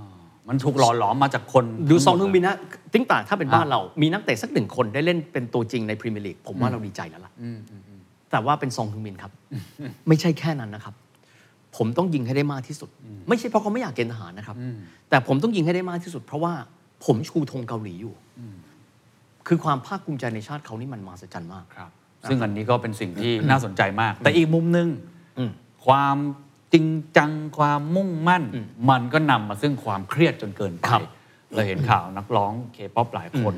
[0.48, 2.56] มันถูกหล่อหลอมมาจากคนดูซองทั้ฮึหงมบินนะ
[2.92, 7.32] ติ้งต่างถ้าเป็นอะบ้านเรา มีนักเตะสักหนึ่งคนได้เล่นเป็นตัวจริงในพรีเมียร์ลีกผมว่าเราดีใจแล้วล่ะ
[8.30, 9.32] แต่ว่าเป็นซองฮึงบินครับ
[10.08, 10.94] ไม่ใช่แค่นั้นนะครับ
[11.76, 12.88] ผมต้องยิงให้ได้มากที่สุด
[13.28, 14.56] ไม่ใช่เพราะเขาไม่อยากเกณฑ์ทหารนะครับ
[15.08, 16.52] แต่ผมต้องยิงให้ได้มากที่สุด เพราะว่า
[17.04, 18.14] ผมชูธงเกาหลีอยู่
[19.48, 21.90] คือความภาคภูมิใจในชาติเขานี่มันมหัศจรรย์มากครับ
[22.28, 24.88] ซึ่งอันนี้ก็เป็นสิ่งที่น่าสนใจมาก แต่อีกมุมหนึ่ง
[25.38, 25.50] อืม
[25.86, 26.16] ความ
[26.72, 28.42] จริงจังความมุ่งมั่น
[28.90, 31.02] มันก็นำมาซึ่งความเครียดจนเกินไปครับ
[31.52, 33.54] เราเห็นข่าวนักร้องเคป๊อปหลายคน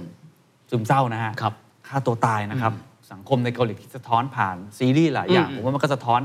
[0.71, 1.55] ซึมเศร้านะฮะครับ
[1.89, 2.73] ฆ่าตัวตายนะครับ
[3.13, 6.21] สังคมในเกาหลีที่สะท้อนผ่านซีรีส์หลายอย่างผมว่ามันก็สะท้อน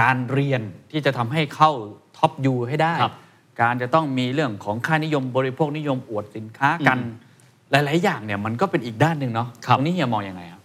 [0.00, 1.70] การเรียนที่จะทำให้เข้า
[2.16, 3.14] ท็อปยูให้ได้ครับ
[3.62, 6.98] การจะต้องมีเรื่องของค่านิยมบริโภคนิยมอวดสินค้ากัน
[7.70, 10.62] หลาย ๆ อย่างเนี่ยมันก็เป็นอีกด้านหนึ่งเนาะครับตรงนี้เฮียมองยังไงครับ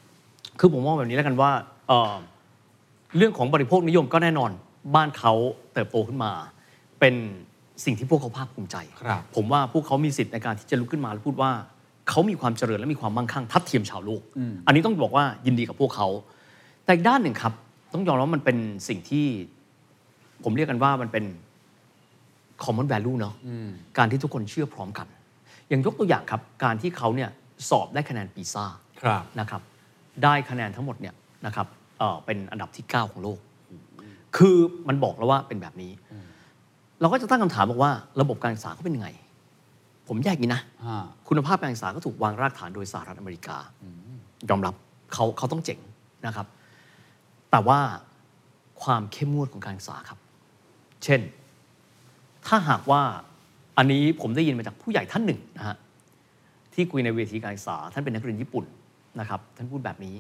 [0.60, 1.52] คือผมมองแบบนี้แล้วกันว่า
[1.88, 2.16] เอ่อ
[3.18, 4.52] เรื่องของบริโภคนิยมก็แน่นอน
[4.96, 5.34] บ้านเขา
[5.74, 6.32] เติบโตขึ้นมา
[7.00, 7.16] เป็น
[7.86, 11.52] สิ่งที่พวกเขาภาคภูมิใจครับผมว่าพวกเขามีสิทธิ์ในการที่จะลุกขึ้นมาแล้วพูดว่า
[12.10, 14.22] เขามีความเจริญและมีความมั่งคั่งทัดเทียมชาวโลก
[14.66, 16.08] อันนี้ต้องบอกว่ายินดีกับพวกเขา
[16.84, 17.54] แต่อีกด้านหนึ่งครับ
[17.94, 19.26] ต้องยอมรับว่ามันเป็นสิ่งที่
[20.44, 21.26] ผมเรียกกันว่ามันเป็น
[22.64, 23.36] common value เนาะ
[23.98, 25.08] การที่ทุกคนเชื่อพร้อมกัน
[25.70, 27.30] อย่างยกตัวอย่างครับ การที่เขาเนี่ย
[27.70, 28.66] สอบได้คะแนนปีซ่า
[29.02, 29.62] ครับนะครับ
[30.24, 31.68] ได้คะแนนทั้งหมดเนี่ยนะครับ
[32.00, 33.40] เอ่อเป็นอันดับที่ 9 ของโลก
[34.38, 34.56] คือ
[34.88, 35.92] มันบอกแล้วว่าเป็นแบบนี้
[37.02, 37.92] เราก็จะตั้งคำถามบอกว่า
[38.22, 39.10] ระบบการศึกษาเขาเป็นยังไง
[40.08, 43.58] ผมแยกอย่างนี้นะอ่าคุณภาพการศึกษาก็ถูกวางรากฐานโดยสหรัฐอเมริกา
[44.50, 44.74] ยอมรับ
[45.14, 45.80] เขาเขาต้องเจ๋ง
[46.26, 46.46] นะครับ
[47.52, 47.80] แต่ว่า
[48.84, 50.20] ความเข้มงวดของการศึกษาครับ
[51.04, 51.22] เช่น
[52.48, 53.02] ถ้าหากว่า
[53.78, 55.78] อันนี้ผมได้ยินมาจากผู้ใหญ่ท่านหนึ่งนะฮะ
[56.74, 58.66] ที่คุยในเวทีการศึกษา ท่านเป็นนักเรียนญี่ปุ่น
[59.20, 60.16] นะครับท่านพูดแบบนี้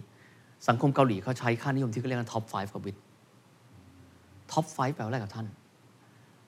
[0.67, 2.97] สังคมเกาหลีเขาใช้ค่านิยมที่เขาเรียกว่าท็อป 5 กับวิท
[4.51, 5.47] ท็อป 5 แปลว่าอะไรกับท่าน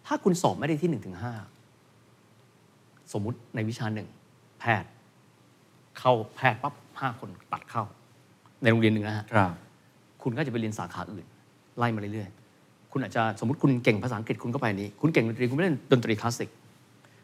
[0.05, 1.25] ถ้าคุณสอบไม่ได้ที่1นถึงห
[3.13, 4.07] สมมุติในวิชาหนึ่ง
[4.59, 4.89] แพทย์
[5.99, 7.83] เข้าแพทย์ปั๊บห้าคนตัดเข้า
[8.61, 9.25] ในโรงเรียนหนึ่งนะฮะ
[10.21, 11.25] ครับคุณก็จะไปเรียนสาขาอื่น
[11.77, 16.49] ไล่มาเรื่อยๆ คุณอาจจะสมมติคุณเก่งภาษาอังกฤษคุณก็ไปนี้ คุณเก่งดนตรีคุณไม่เล่นดนตรีคลาสสิก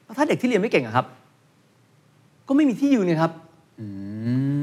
[0.03, 1.05] แล้วถ้าเด็กที่เรียนไม่เก่งอะครับ
[2.47, 3.31] ก็ไม่มีที่ยืนเลยครับ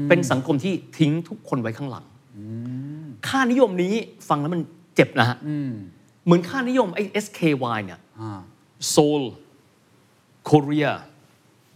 [0.09, 2.05] เป็นสังคมที่ทิ้งทุกคนไว้ข้างหลัง
[3.27, 3.93] ค่านิยมนี้
[4.29, 4.61] ฟังแล้วมัน
[4.95, 5.37] เจ็บนะฮะ
[6.25, 8.39] เหมือนค่านิยมไอ้ SKY เนี่ยอ่า
[8.89, 9.23] โซล
[10.43, 10.87] โคเรีย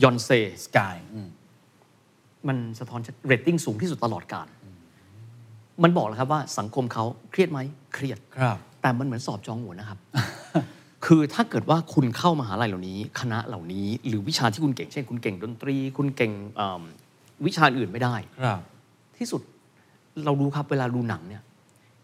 [0.04, 0.30] ยอนเซ
[0.62, 0.98] SKY
[2.48, 4.48] มันสะท้อนเรตติ้งสูงที่สุดตลอดกาล
[5.84, 7.60] มันบอกแล้วครับว่าสังคมเขาเครียดไหม
[7.94, 10.00] เครียดครับ แต่มันเหมือนสอบจอหงวนนะครับ
[11.06, 16.84] คือถ้าเกิดว่าคุณเข้ามหาลัยเหล่านี้ คณะเหล่านี้ หรือวิชาที่คุณเก่งเช่น คุณเก่งดนตรี คุณเก่งเอิ่ม
[17.46, 18.62] วิชาอื่นไม่ได้ครับ
[19.18, 19.42] ที่สุด
[20.26, 21.44] เราดูครับเวลาดูหนังเนี่ย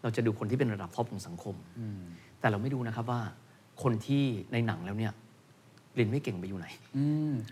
[0.02, 1.56] เราจะดูคนที่เป็นระดับท็อปของสังคม
[2.40, 3.22] แต่เราไม่ดูนะครับว่า
[3.84, 5.14] คนที่ในหนังแล้วเนี่ย
[5.96, 6.68] เรียนไม่เก่งไปอยู่ไหน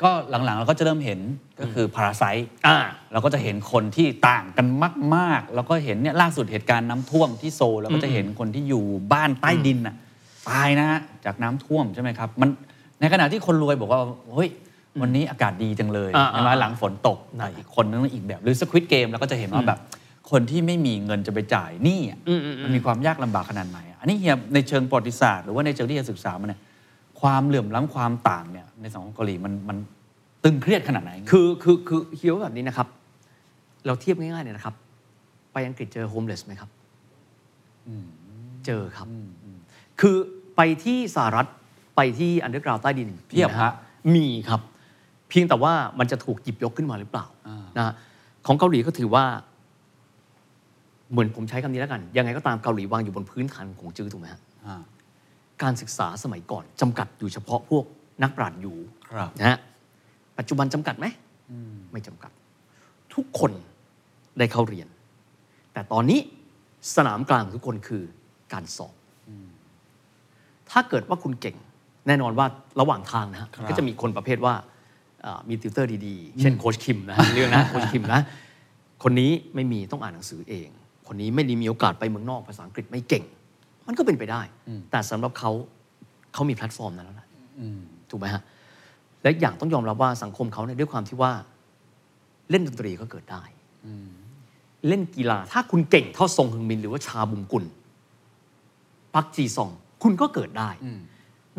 [0.03, 1.19] ก็หลังๆเราก็จะเริ่มเห็น
[1.59, 2.23] ก็คือพาราไซ
[2.67, 2.77] อ่า
[3.11, 4.67] เราก็จะเห็นคนที่ต่างกัน
[5.15, 8.83] มาก ๆ แล้วก็เห็นเนี่ยล่าสุดเหตุการณ์น้ำท่วมที่โซลเราก็จะเห็นคนที่อยู่
[9.13, 9.95] บ้านใต้ดินน่ะ
[10.49, 12.49] ตายนะฮะจากน้ำท่วมใช่ไหมครับมัน
[12.99, 13.99] ในขณะที่คนรวยบอกว่า
[14.33, 14.49] เฮ้ย
[15.01, 19.79] วันนี้อากาศดีจังเลยอ่าใช่ไหมอ่าหลังฝนตกใช่อีกคนนึงอีกแบบหรือสควิตเกมเราก็จะเห็นว่าแบบ
[20.31, 26.61] คนที่ไม่มีเงินจะไปจ่ายหนี้อะอืมอืมอืมมันมีความยากลำบากขนาดไหนอะอันนี้เฮียในเชิงประวัติศาสตร์หรือว่าในเชิงที่เฮียศึกษามาเนี่ย
[27.23, 29.77] ความเหลื่อมล้ำความต่างเนี่ยในสังคมเกาหลีมันมัน
[30.43, 32.87] ตึงเครียดขนาดไหน คือคือคือเฮียว่าแบบนี้นะครับ
[33.85, 34.75] เราเทียบง่ายๆเนี่ยนะครับ
[35.53, 36.69] ไปอังกฤษเจอโฮมเลสไหมครับ
[38.65, 39.07] เจอครับ
[40.01, 40.15] คือ
[40.55, 41.47] ไปที่สหรัฐ
[41.95, 43.73] ไปที่อันเดอร์กราวใต้ดินเพียบมีไหมฮะ
[44.15, 44.61] มีครับ
[45.29, 47.93] เพียงแต่ว่ามันจะถูกหยิบยกขึ้นมาหรือเปล่าอ่านนะฮะ
[48.47, 49.23] ของเกาหลีก็ถือว่า
[51.11, 54.81] เหมือนผมใช้คำนี้แล้วกัน ยังไงก็ตามเกาหลีวางอยู่บนพื้นฐานของจื้อถูกไหมฮะอ่า
[55.61, 57.85] การศึกษาสมัยก่อนจำกัดอยู่เฉพาะพวก
[58.23, 58.77] นักปราชญ์อยู่
[59.11, 59.57] ครับ นะฮะ
[60.37, 61.05] ปัจจุบันจำกัดไหม
[61.91, 62.31] ไม่จำกัด
[63.15, 63.51] ทุกคน
[64.39, 64.87] ได้เข้าเรียน
[65.73, 66.19] แต่ตอนนี้
[66.95, 68.03] สนามกลางของทุกคนคือ
[68.53, 68.95] การสอบ
[70.71, 71.57] ถ้าเกิดว่าคุณเก่ง
[72.07, 72.47] แน่นอนว่า
[72.79, 74.53] ระหว่างทางนะฮะครับ ก็จะมีคนประเภทว่า
[75.21, 78.21] เอ่อมีติวเตอร์ดีๆ เช่นโค้ชคิมนะฮะเรื่องนะโค้ชคิมนะ
[79.03, 80.67] คนนี้ไม่มีต้องอ่านหนังสือเอง
[81.07, 83.23] คนนี้ไม่ได้มีโอกาสไปเมืองนอกภาษาอังกฤษไม่เก่ง
[83.87, 84.41] มันก็เป็นไปได้
[84.91, 85.51] แต่สำหรับเขา
[86.33, 87.27] เขามีแพลตฟอร์มนั้นแล้วนะ
[88.09, 88.41] ถูกไหมฮะ
[89.23, 91.31] และอย่างต้องยอมรับว่าสังคมเขาเนี่ยด้วยความที่ว่า
[92.49, 93.43] เล่นดนตรีก็เกิดได้
[94.87, 97.65] เล่นกีฬา ถ้าคุณเก่งเท่าซงฮึงมิน หรือว่าชาบุมกุล
[99.13, 99.69] ปักจีซอง
[100.03, 100.69] คุณก็เกิดได้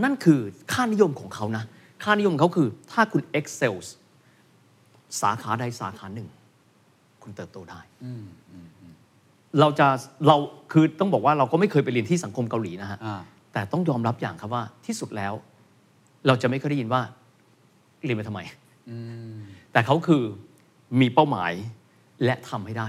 [0.03, 0.41] นั่นคือ
[0.72, 1.64] ค่านิยมของเขานะ
[2.03, 3.75] ค่านิยมของเขาคือ ถ้าคุณ excel
[5.20, 6.29] สาขาใดสาขาหนึ่ง
[7.22, 7.81] คุณเติบโตได้
[9.61, 9.87] เราจะ
[10.27, 10.37] เรา
[10.73, 13.21] คือต้องบอกว่าเราก็ไม่เคยไปเรียนที่สังคมเกาหลีนะฮะอ่า
[13.53, 15.33] แต่ต้องยอมรับอย่างครับว่าที่สุดแล้ว
[16.27, 17.01] เราจะไม่เคยได้ยินว่า
[18.05, 18.41] เรียนไปทำไม
[19.73, 20.23] แต่เขาคือ
[21.01, 21.53] มีเป้าหมาย
[22.25, 22.89] และทำให้ได้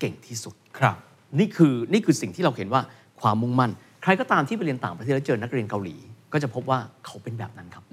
[0.00, 0.96] เก่งที่สุดครับ
[1.38, 2.82] นี่คือนี่คือสิ่งที่เราเห็นว่า
[3.20, 3.70] ความมุ่งมั่น
[4.02, 5.96] ใครก็ตามที่ไปเรียนต่างประเทศแล้วเจอนักเรียนเกาหลี
[6.32, 7.84] ก็จะพบว่าเขาเป็นแบบนั้นครับ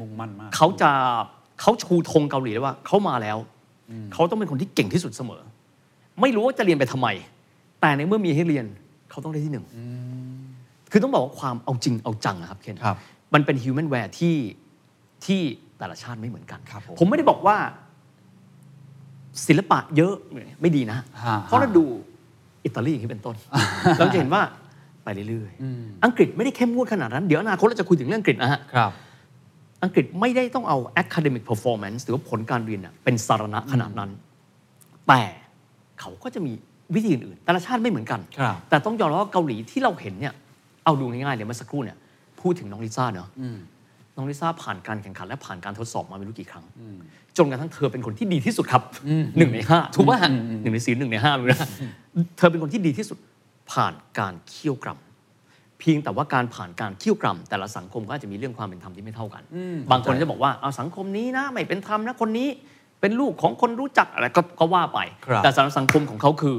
[0.00, 0.90] มุ่งมั่นมากเขาจะ
[1.60, 3.38] เขาชูธงเกาหลีเลยว่าเขามาแล้ว
[4.12, 5.42] เขาต้องเป็นคนที่เก่งที่สุดเสมอ
[6.20, 7.08] ไม่รู้ว่าจะเรียนไปทำไม
[7.80, 8.66] แต่ในเมื่อมีให้เรียน
[9.10, 9.64] เขาต้องได้ที่หนึ่ง
[10.90, 12.96] คือต้องบอกว่าความเอาจริงเอาจังนะครับเคนครับ
[13.34, 14.36] มันเป็นฮิวแมนแวร์ที่
[15.24, 15.40] ที่
[15.78, 17.56] แต่ละชาติไม่เหมือนกันครับผมผมไม่ได้บอกว่า
[19.46, 20.14] ศิลปะเยอะ
[20.60, 21.04] ไม่ดีนะฮะ
[21.46, 21.84] เพราะเราดู
[22.64, 23.36] อิตาลีอย่างนี้เป็นต้น
[23.98, 24.42] เราจะเห็นว่า
[25.04, 28.90] ไปเรื่อยๆ อังกฤษไม่ได้เข้มงวดขนาดนั้น เดี๋ยวอนาคตเราจะคุยถึงเรื่องอังกฤษนะฮะครับ
[29.82, 34.10] อังกฤษไม่ได้ต้องเอา academic performance หรือว่าผลการเรียนน่ะเป็นสาระขนาดนั้น
[35.08, 35.22] แต่
[36.00, 36.52] เขาก็จะมี
[36.94, 40.34] วิธีอื่นๆ แต่ละชาติไม่เหมือนกันครับแต่ต้องยอมรับว่าเกาหลีที่เราเห็นเนี่ย
[40.84, 41.96] เอาดูง่ายๆเลยเมื่อสักครู่เนี่ย
[42.40, 43.28] พูดถึงน้องลิซ่าเนาะ
[44.16, 46.64] น้องลิซ่าผ่านการแข่งขันและผ่านการทดสอบมาไม่รู้กี่ครั้ง
[47.36, 48.82] จนกระทั่งเธอเป็นคนที่ดีที่สุดครับ
[49.38, 50.30] หนึ่งในห้าถูกป่ะฮะ
[50.62, 51.68] หนึ่งในสี่หนึ่งในห้าเลยนะ
[52.36, 53.18] เธอเป็นคนที่ดีที่สุด
[53.72, 59.42] ผ่านการเคี่ยวกรำเพียงแต่ว่าการผ่านการเคี่ยวกรำแต่ละสังคมก็อาจจะมีเรื่องความเป็นธรรมที่ไม่เท่ากัน
[59.90, 62.48] บางคนจะบอกว่าเอาสังคมนี้นะไม่เป็นธรรมนะคนนี้
[63.00, 66.56] เป็นลูกของคนรู้จักอะไรก็ก็ว่าไปครับแต่สำหรับสังคมของเขาคือ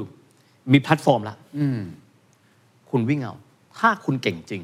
[0.72, 1.36] มีแพลตฟอร์มละ
[2.90, 3.34] คุณวิ่งเอา
[3.78, 4.62] ถ้าคุณเก่งจริง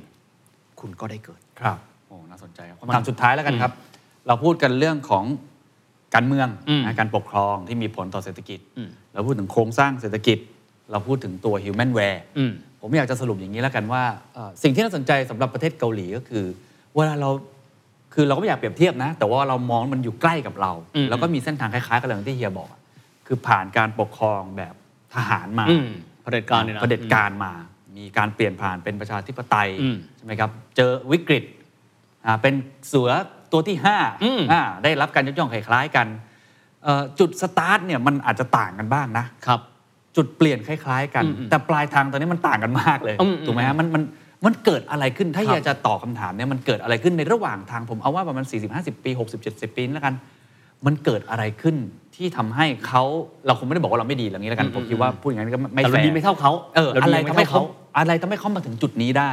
[0.80, 3.72] คุณก็ได้เกิดครับโอ้น่าสนใจครับคำถามสุดท้ายแล้วกันครับ
[4.26, 5.24] เราพูดกันเรื่องของ
[6.14, 10.38] การเมืองอืมนะการปกครองที่มีผลต่อเศรษฐกิจอืมเราพูดถึงโครงสร้างเศรษฐกิจ
[10.90, 14.02] เราพูดถึงตัว human w a r e อืมผมอยากจะสรุปอย่างนี้แล้วกันว่า
[14.34, 16.44] เอ่อสิ่งที่น่าสนใจสำหรับประเทศเกาหลีก็คือ
[16.96, 17.30] เวลาเรา
[18.14, 22.80] คือเราก็ไม่อยากเปรียบเทียบนะ แต่ว่าเรามองมันอยู่ใกล้กับเราอืมแล้วก็มีเส้นทางคล้ายๆ กันเลยอย่างที่เฮียบอกอะ
[23.26, 24.74] คือผ่านการปกครองแบบ
[25.16, 25.88] ทหารมาอืม
[26.22, 27.52] เผด็จการเนี่ยนะเผด็จการมา
[27.96, 31.44] มีการเปลี่ยนผ่านเป็นประชาธิปไตยอืมใช่ไหมครับ เจอวิกฤต
[32.26, 32.54] อ่าเป็น
[32.88, 33.10] เสือ
[33.52, 36.06] ตัวที่ห้าอืมอ่าได้รับการยกย่องคล้ายๆกัน
[36.84, 39.60] เอ่อจุดสตาร์ทเนี่ยมันอาจจะต่างกันบ้างนะครับ
[40.16, 44.02] จุดเปลี่ยนคล้าย ๆ กันอืมอืมแต่ปลายทางตอนนี้มันต่างกันมากเลยอืมอืมถูกไหมฮะมันมัน
[44.46, 48.44] มันเกิดอะไรขึ้นถ้าครับอยากจะตอบคำถามเนี่ยมันเกิดอะไรขึ้นในระหว่างทางผมเอาว่าประมาณ
[48.74, 49.10] 40-50 ปี
[49.44, 50.14] 60-70 ปีนี่แล้วกัน
[50.86, 51.76] มันเกิดอะไรขึ้น
[52.16, 53.02] ที่ทำให้เขา
[53.46, 57.62] เราคงไม่ได้บอกว่าเราไม่ดีอย่างนี้แล้วกันผมคิดว่าพูดอย่างนั้นก็ไม่แต่แฟเราร์ดีไม่เท่าเขาเออเราอะไรดีไม่ทำให้เท่าเขาเขา
[57.96, 59.30] อะไรทำให้เขามาถึงจุดนี้ได้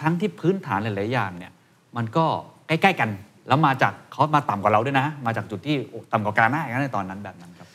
[0.00, 1.52] ทั้งที่พื้นฐานหลาย ๆ อย่างเนี่ย
[1.96, 2.24] มันก็
[2.68, 3.10] ใกล้ ๆ กัน
[3.48, 7.68] แล้วมาจากเขามาต่ำกว่าเราด้วยนะ มาจากจุดที่โอ้ต่ำกว่ากาหน้าอย่างนั้นในตอนนั้นแบบนั้นครับ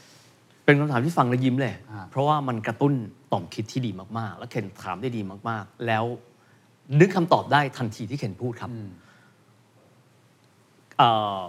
[0.65, 2.93] เป็นคำถามที่ฟังแล้วยิ้มเลยอ่าเพราะว่ามันกระตุ้น
[3.31, 6.03] ต่อมคิดที่ดีมาก ๆ แล้วเคนถามได้ดีมาก ๆ แล้ว
[6.99, 8.71] นึกคำตอบได้ทันทีที่เคนพูดครับ
[10.97, 11.39] เอ่อ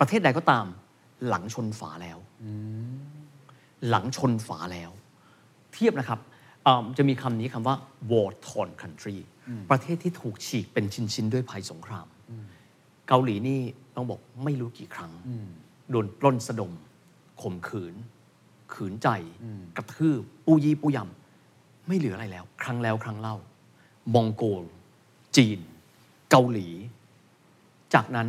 [0.00, 0.64] ประเทศใดก็ตาม
[1.28, 2.18] หลังชนฝาแล้ว
[3.88, 4.90] หลังชนฝาแล้ว
[5.72, 6.20] เทียบนะครับ
[6.64, 7.76] เอิ่มจะมีคำนี้คำว่า
[8.10, 9.16] war torn country
[9.70, 12.06] ประเทศที่ถูกฉีกเป็นชิ้น ๆ ด้วยภัยสงคราม
[13.08, 13.60] เกาหลีนี่
[13.96, 15.12] ต้องบอกไม่รู้กี่ครั้ง
[15.90, 16.72] โดนปล้นสะดม
[17.42, 17.94] ข่มขืน
[18.74, 19.08] ขืนใจ
[19.76, 23.36] กระทืบปูยีปูยำ ไม่เหลืออะไรแล้ว ครั้งแล้วครั้งเล่า
[24.14, 24.64] มองโกล
[25.36, 25.58] จีน
[26.30, 26.68] เกาหลี
[27.94, 28.28] จากนั้น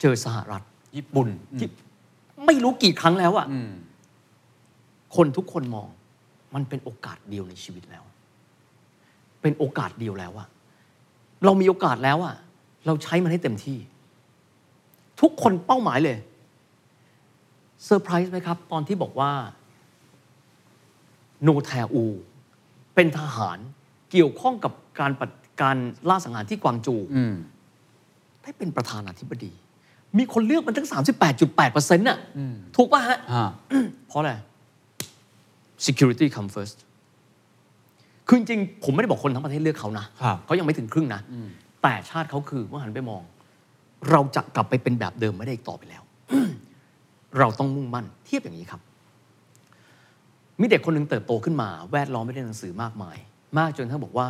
[0.00, 0.62] เจอสหรัฐ
[0.96, 1.68] ญี่ปุ่นที่
[2.48, 3.70] ไม่รู้กี่ครั้งแล้วอะอืม
[5.16, 5.88] คนทุกคนมอง
[6.54, 8.04] มันเป็นโอกาสเดียวในชีวิตแล้ว
[9.42, 10.48] เป็นโอกาสเดียวแล้วอะ
[11.44, 12.34] เรามีโอกาสแล้วอะ
[12.86, 13.78] เราใช้มันให้เต็มที่
[15.20, 16.18] ทุกคนเป้าหมายเลย
[17.84, 19.30] เซอร์ไพรส์ไหมครับ ตอนที่บอกว่า
[21.42, 22.04] โนแทอู
[22.94, 23.58] เป็นทหาร
[24.10, 25.76] เกี่ยวข้องกับการปฏิการ
[26.08, 27.34] ล่าสังหารที่กวางจูอืม
[28.42, 29.52] ได้เป็นประธานาธิบดี
[30.18, 30.88] มีคนเลือกมันตั้ง
[31.42, 32.18] 38.8%น่ะ
[32.76, 33.44] ถูกป่ะฮะอ่า
[34.08, 34.32] เพราะอะไร
[35.86, 36.78] security come first
[38.26, 41.20] คือจริงๆผมไม่ได้บอกคนทั้งประเทศเลือกเขานะครับเขายังไม่ถึงครึ่งนะ
[41.82, 43.22] แต่ชาติเขาคือเมื่อหันไปมอง
[44.10, 46.02] เราจะกลับไปเป็นแบบเดิมไม่ได้อีกต่อไปแล้ว
[47.38, 48.80] เราต้องมุ่งมั่นเทียบอย่างนี้ครับ
[50.60, 53.16] มีเด็กคนหนึ่งเติบโตขึ้นมา แวดล้อมไม่ได้หนังสือมากมาย
[53.58, 54.28] มากจนทั้งบอกว่า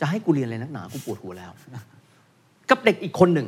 [0.00, 1.52] จะให้กูเรียนอะไรนักหนากูปวดหัวแล้ว
[2.70, 3.46] กับเด็กอีกคนหนึ่ง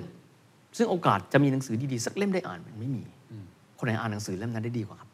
[0.76, 3.02] ซึ่งโอกาสจะมีหนังสือดีๆ สักเล่มได้อ่านมันไม่มี
[3.78, 5.10] คนไหนอ่านหนังสือเล่มนั้นได้ดีกว่าครับ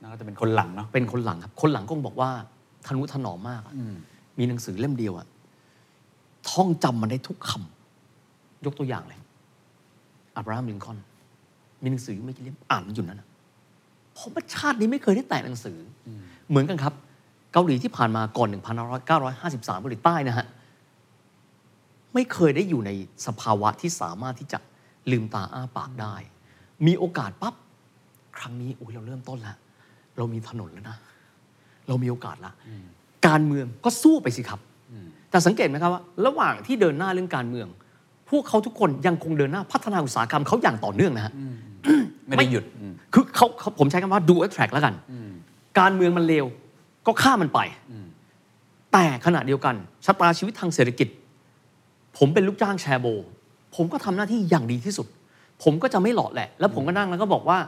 [0.00, 2.30] น่าจะเป็นคนหลังเนาะเป็นคนหลังครับ คนหลังก็บอกว่า
[2.86, 3.74] ทนุถนอมมากอะ
[4.38, 5.26] มีหนังสือเล่มเดียวอะ
[6.50, 9.20] ท่องจำมันได้ทุกคำยกตัวอย่างเลย
[10.36, 10.98] อับราฮัมลินคอล์น
[11.82, 13.28] มีหนังสืออยู่ไม่กี่เล่มอ่านมันอยู่นั่นอะ
[14.14, 16.08] เพราะว่าชาตินี้ไม่เคยได้แตะหนังสืออ
[16.50, 16.94] เหมือนกันครับ
[17.52, 20.46] เกาหลีที่ผ่านมาก่อน 1953เกาหลีใต้นะฮะ
[22.14, 22.90] ไม่เคยได้อยู่ใน
[23.26, 24.58] สภาวะที่สามารถที่จะ
[25.10, 26.14] ลืมตาอ้าปากได้
[26.86, 27.54] มีโอกาสปั๊บ
[28.38, 29.56] ครั้งนี้โอ้ยเราเริ่มต้นแล้ว
[30.16, 30.96] เรามีถนนแล้วนะ
[31.88, 32.52] เรามีโอกาสละ
[33.26, 34.60] การเมืองก็สู้ไปสิครับ
[35.30, 37.68] แต่สังเกตไหมครับว่า ระหว่างที่เดินหน้าเรื่องการเมือง
[38.30, 41.32] พวกเขาทุกคนยังคงเดินหน้าพัฒนาอุตสาหกรรมเขาอย่างต่อเนื่องนะฮะ
[42.26, 44.94] ไม่ได้หยุดอืมคือเขาเขาผมใช้คำว่า do a track แล้วกัน
[45.78, 46.46] การเมืองมันเลว
[47.06, 47.60] ก็ฆ่ามันไป
[48.92, 51.08] แต่ขณะเดียวกันชะตาชีวิตทางเศรษฐกิจ
[52.18, 53.06] ผมเป็นลูกจ้างแชร์โบ
[53.76, 55.06] ผมก็ทำหน้าที่อย่างดีที่สุด
[55.62, 57.58] ผมก็จะไม่หล่อแหละ แล้วผมก็นั่งแล้วก็บอกว่า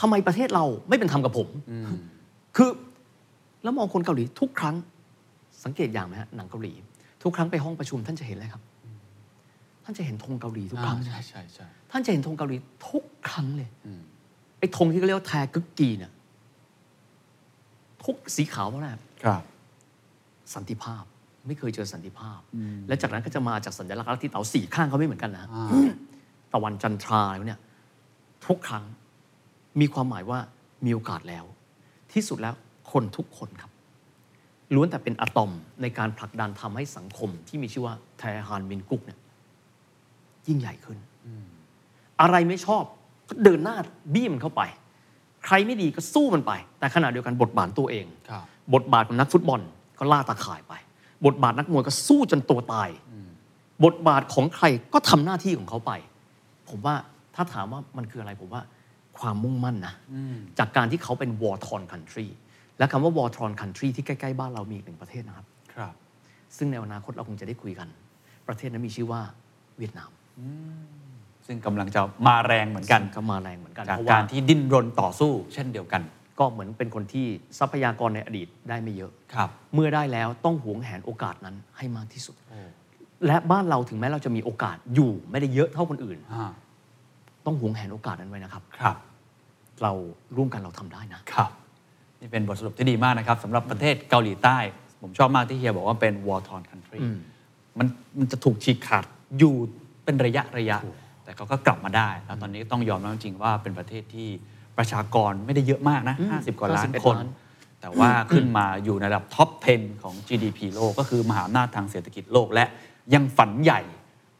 [0.00, 1.48] ทำไมประเทศเราไม่เป็นธรรมกับผม
[2.56, 2.70] คือ
[3.62, 4.76] แล้วมองคนเกาหลีทุกครั้ง
[5.64, 6.72] สังเกตอย่างไหมฮะหนังเกาหลี
[7.22, 8.62] ทุกครั้งไปห้องประชุมท่านจะเห็นอะไรครับ
[9.84, 12.56] ท่านจะเห็นธงเกาหลีทุกครั้งใช่ใช่ใช่ท่านจะเห็นธงเกาหลี
[12.88, 13.68] ทุกครั้งเลย
[14.58, 16.12] ไอ้ธงที่เขาเรียกว่าแทกึกกีเนี่ย
[18.04, 19.42] ทุกสีขาวเพราะอะไรครับครับ
[20.54, 21.04] สันติภาพ
[21.46, 22.40] ไม่เคยเจอสันติภาพ
[22.88, 25.46] และจากนั้นก็จะมาจากสัญลักษณ์ลัทธิเต๋าสี่ข้างเขาไม่เหมือนกันนะ
[26.52, 27.60] ตะวันจันทราอะไรพวกเนี่ย
[28.46, 28.84] ทุกครั้ง
[29.80, 30.38] มีความหมายว่า
[30.84, 31.44] มีโอกาสแล้ว
[32.12, 32.54] ที่สุดแล้ว
[32.92, 33.70] คนทุกคนครับ
[34.74, 35.50] ล้วนแต่เป็นอะตอม
[35.82, 39.18] ในการผลักดันทำให้สังคมที่มีชื่อว่าแทฮานมินกุกเนี่ย
[40.46, 40.98] ยิ่งใหญ่ขึ้น
[42.20, 42.84] อะไรไม่ชอบ
[43.28, 43.76] ก็เดินหน้า
[44.14, 44.62] บี้มันเข้าไป
[45.44, 48.44] ใครไม่ดีก็สู้มันไป แต่ขณะเดียวกันบทบาทตัวเองครับ
[48.74, 49.60] บทบาทของนักฟุตบอล
[49.98, 50.74] ก็ล่าตาข่ายไป
[51.26, 52.88] บทบาทนักมวยก็สู้จนตัวตาย
[53.84, 54.64] บทบาทของใคร
[54.94, 55.92] ก็ทำหน้าที่ของเขาไป
[56.68, 56.94] ผมว่า
[57.34, 58.62] ถ้าถามว่ามันคืออะไรผมว่า
[59.18, 59.94] ความมุ่งมั่นนะ
[60.58, 62.26] จากการที่เขาเป็น war torn country
[62.78, 65.94] และคำว่า war torn country ที่ใกล้ๆบ้านเรามีอีกหนึ่งประเทศนะครับ ครับ
[66.56, 67.88] ซึ่งในอนาคตเราคงจะได้คุยกัน
[68.48, 69.20] ประเทศนั้นมีชื่อว่า
[69.78, 70.10] เวียดนาม
[71.46, 76.02] ซึ่งกำลังจะมาแรงเหมือนกันก็มาแรงเหมือนกันจากเพราะกาว่ารที่ดิ้นรนต่อสู้ เช่นเดียวกัน
[76.38, 77.26] ก็เหมือนเป็นคนที่
[77.58, 82.36] ทรัพยากรในอดีตได้ไม่เยอะ ครับ เมื่อได้แล้วต้องหวงแหนโอกาสนั้นให้มากที่สุด
[83.26, 86.46] และบ้านเราถึงแม้เราจะมีโอกาสอยู่ไม่ได้เยอะเท่าคนอื่น อ่า
[87.46, 88.96] ต้องหวงแหนโอกาสนั้นไว้นะครับ ครับ
[89.82, 89.92] เรา
[90.36, 91.50] ร่วมกันเราทำได้นะ ครับ
[92.20, 94.58] นี่เป็นบทสรุปที่ดีมากนะครับสำหรับประเทศเกาหลีใต้
[95.02, 97.00] ผมชอบมากที่เฮียบอกว่าเป็น war torn country
[97.78, 97.86] มัน
[98.18, 99.04] มันจะถูกฉีกขาด
[99.38, 99.54] อยู่
[100.04, 100.78] เป็นระยะระยะ
[101.24, 104.28] แต่เขาก็กลับมาได้ แล้วตอนนี้ต้องยอมรับจริงๆว่าเป็นประเทศที่
[104.78, 107.28] ประชากรไม่ได้เยอะมากนะ 50 กว่าล้าน51คนล้าน
[107.80, 109.48] แต่ว่าขึ้นมาอยู่ในระดับท็อป
[109.78, 112.64] 10 ของ GDP โลกก็คือมหาอำนาจทางเศรษฐกิจโลกและ
[113.14, 113.80] ยังฝันใหญ่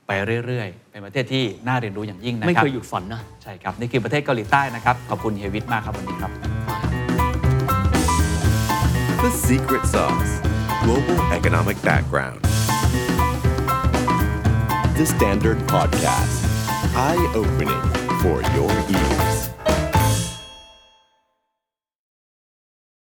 [0.06, 0.10] ไป
[0.46, 6.32] เรื่อย ๆ เป็นประเทศที่น่าเรียนรู้อย่างยิ่งนะครับ ไม่เคยหยุดฝันนะ ใช่ครับ นี่คือประเทศเกาหลีใต้นะครับ ขอบคุณเฮยวิทมากครับวันนี้ครับ
[9.22, 10.32] The secret sauce
[10.84, 12.40] global economic background.
[14.98, 16.44] The Standard Podcast.
[16.94, 17.82] Eye opening
[18.22, 19.15] for your ears.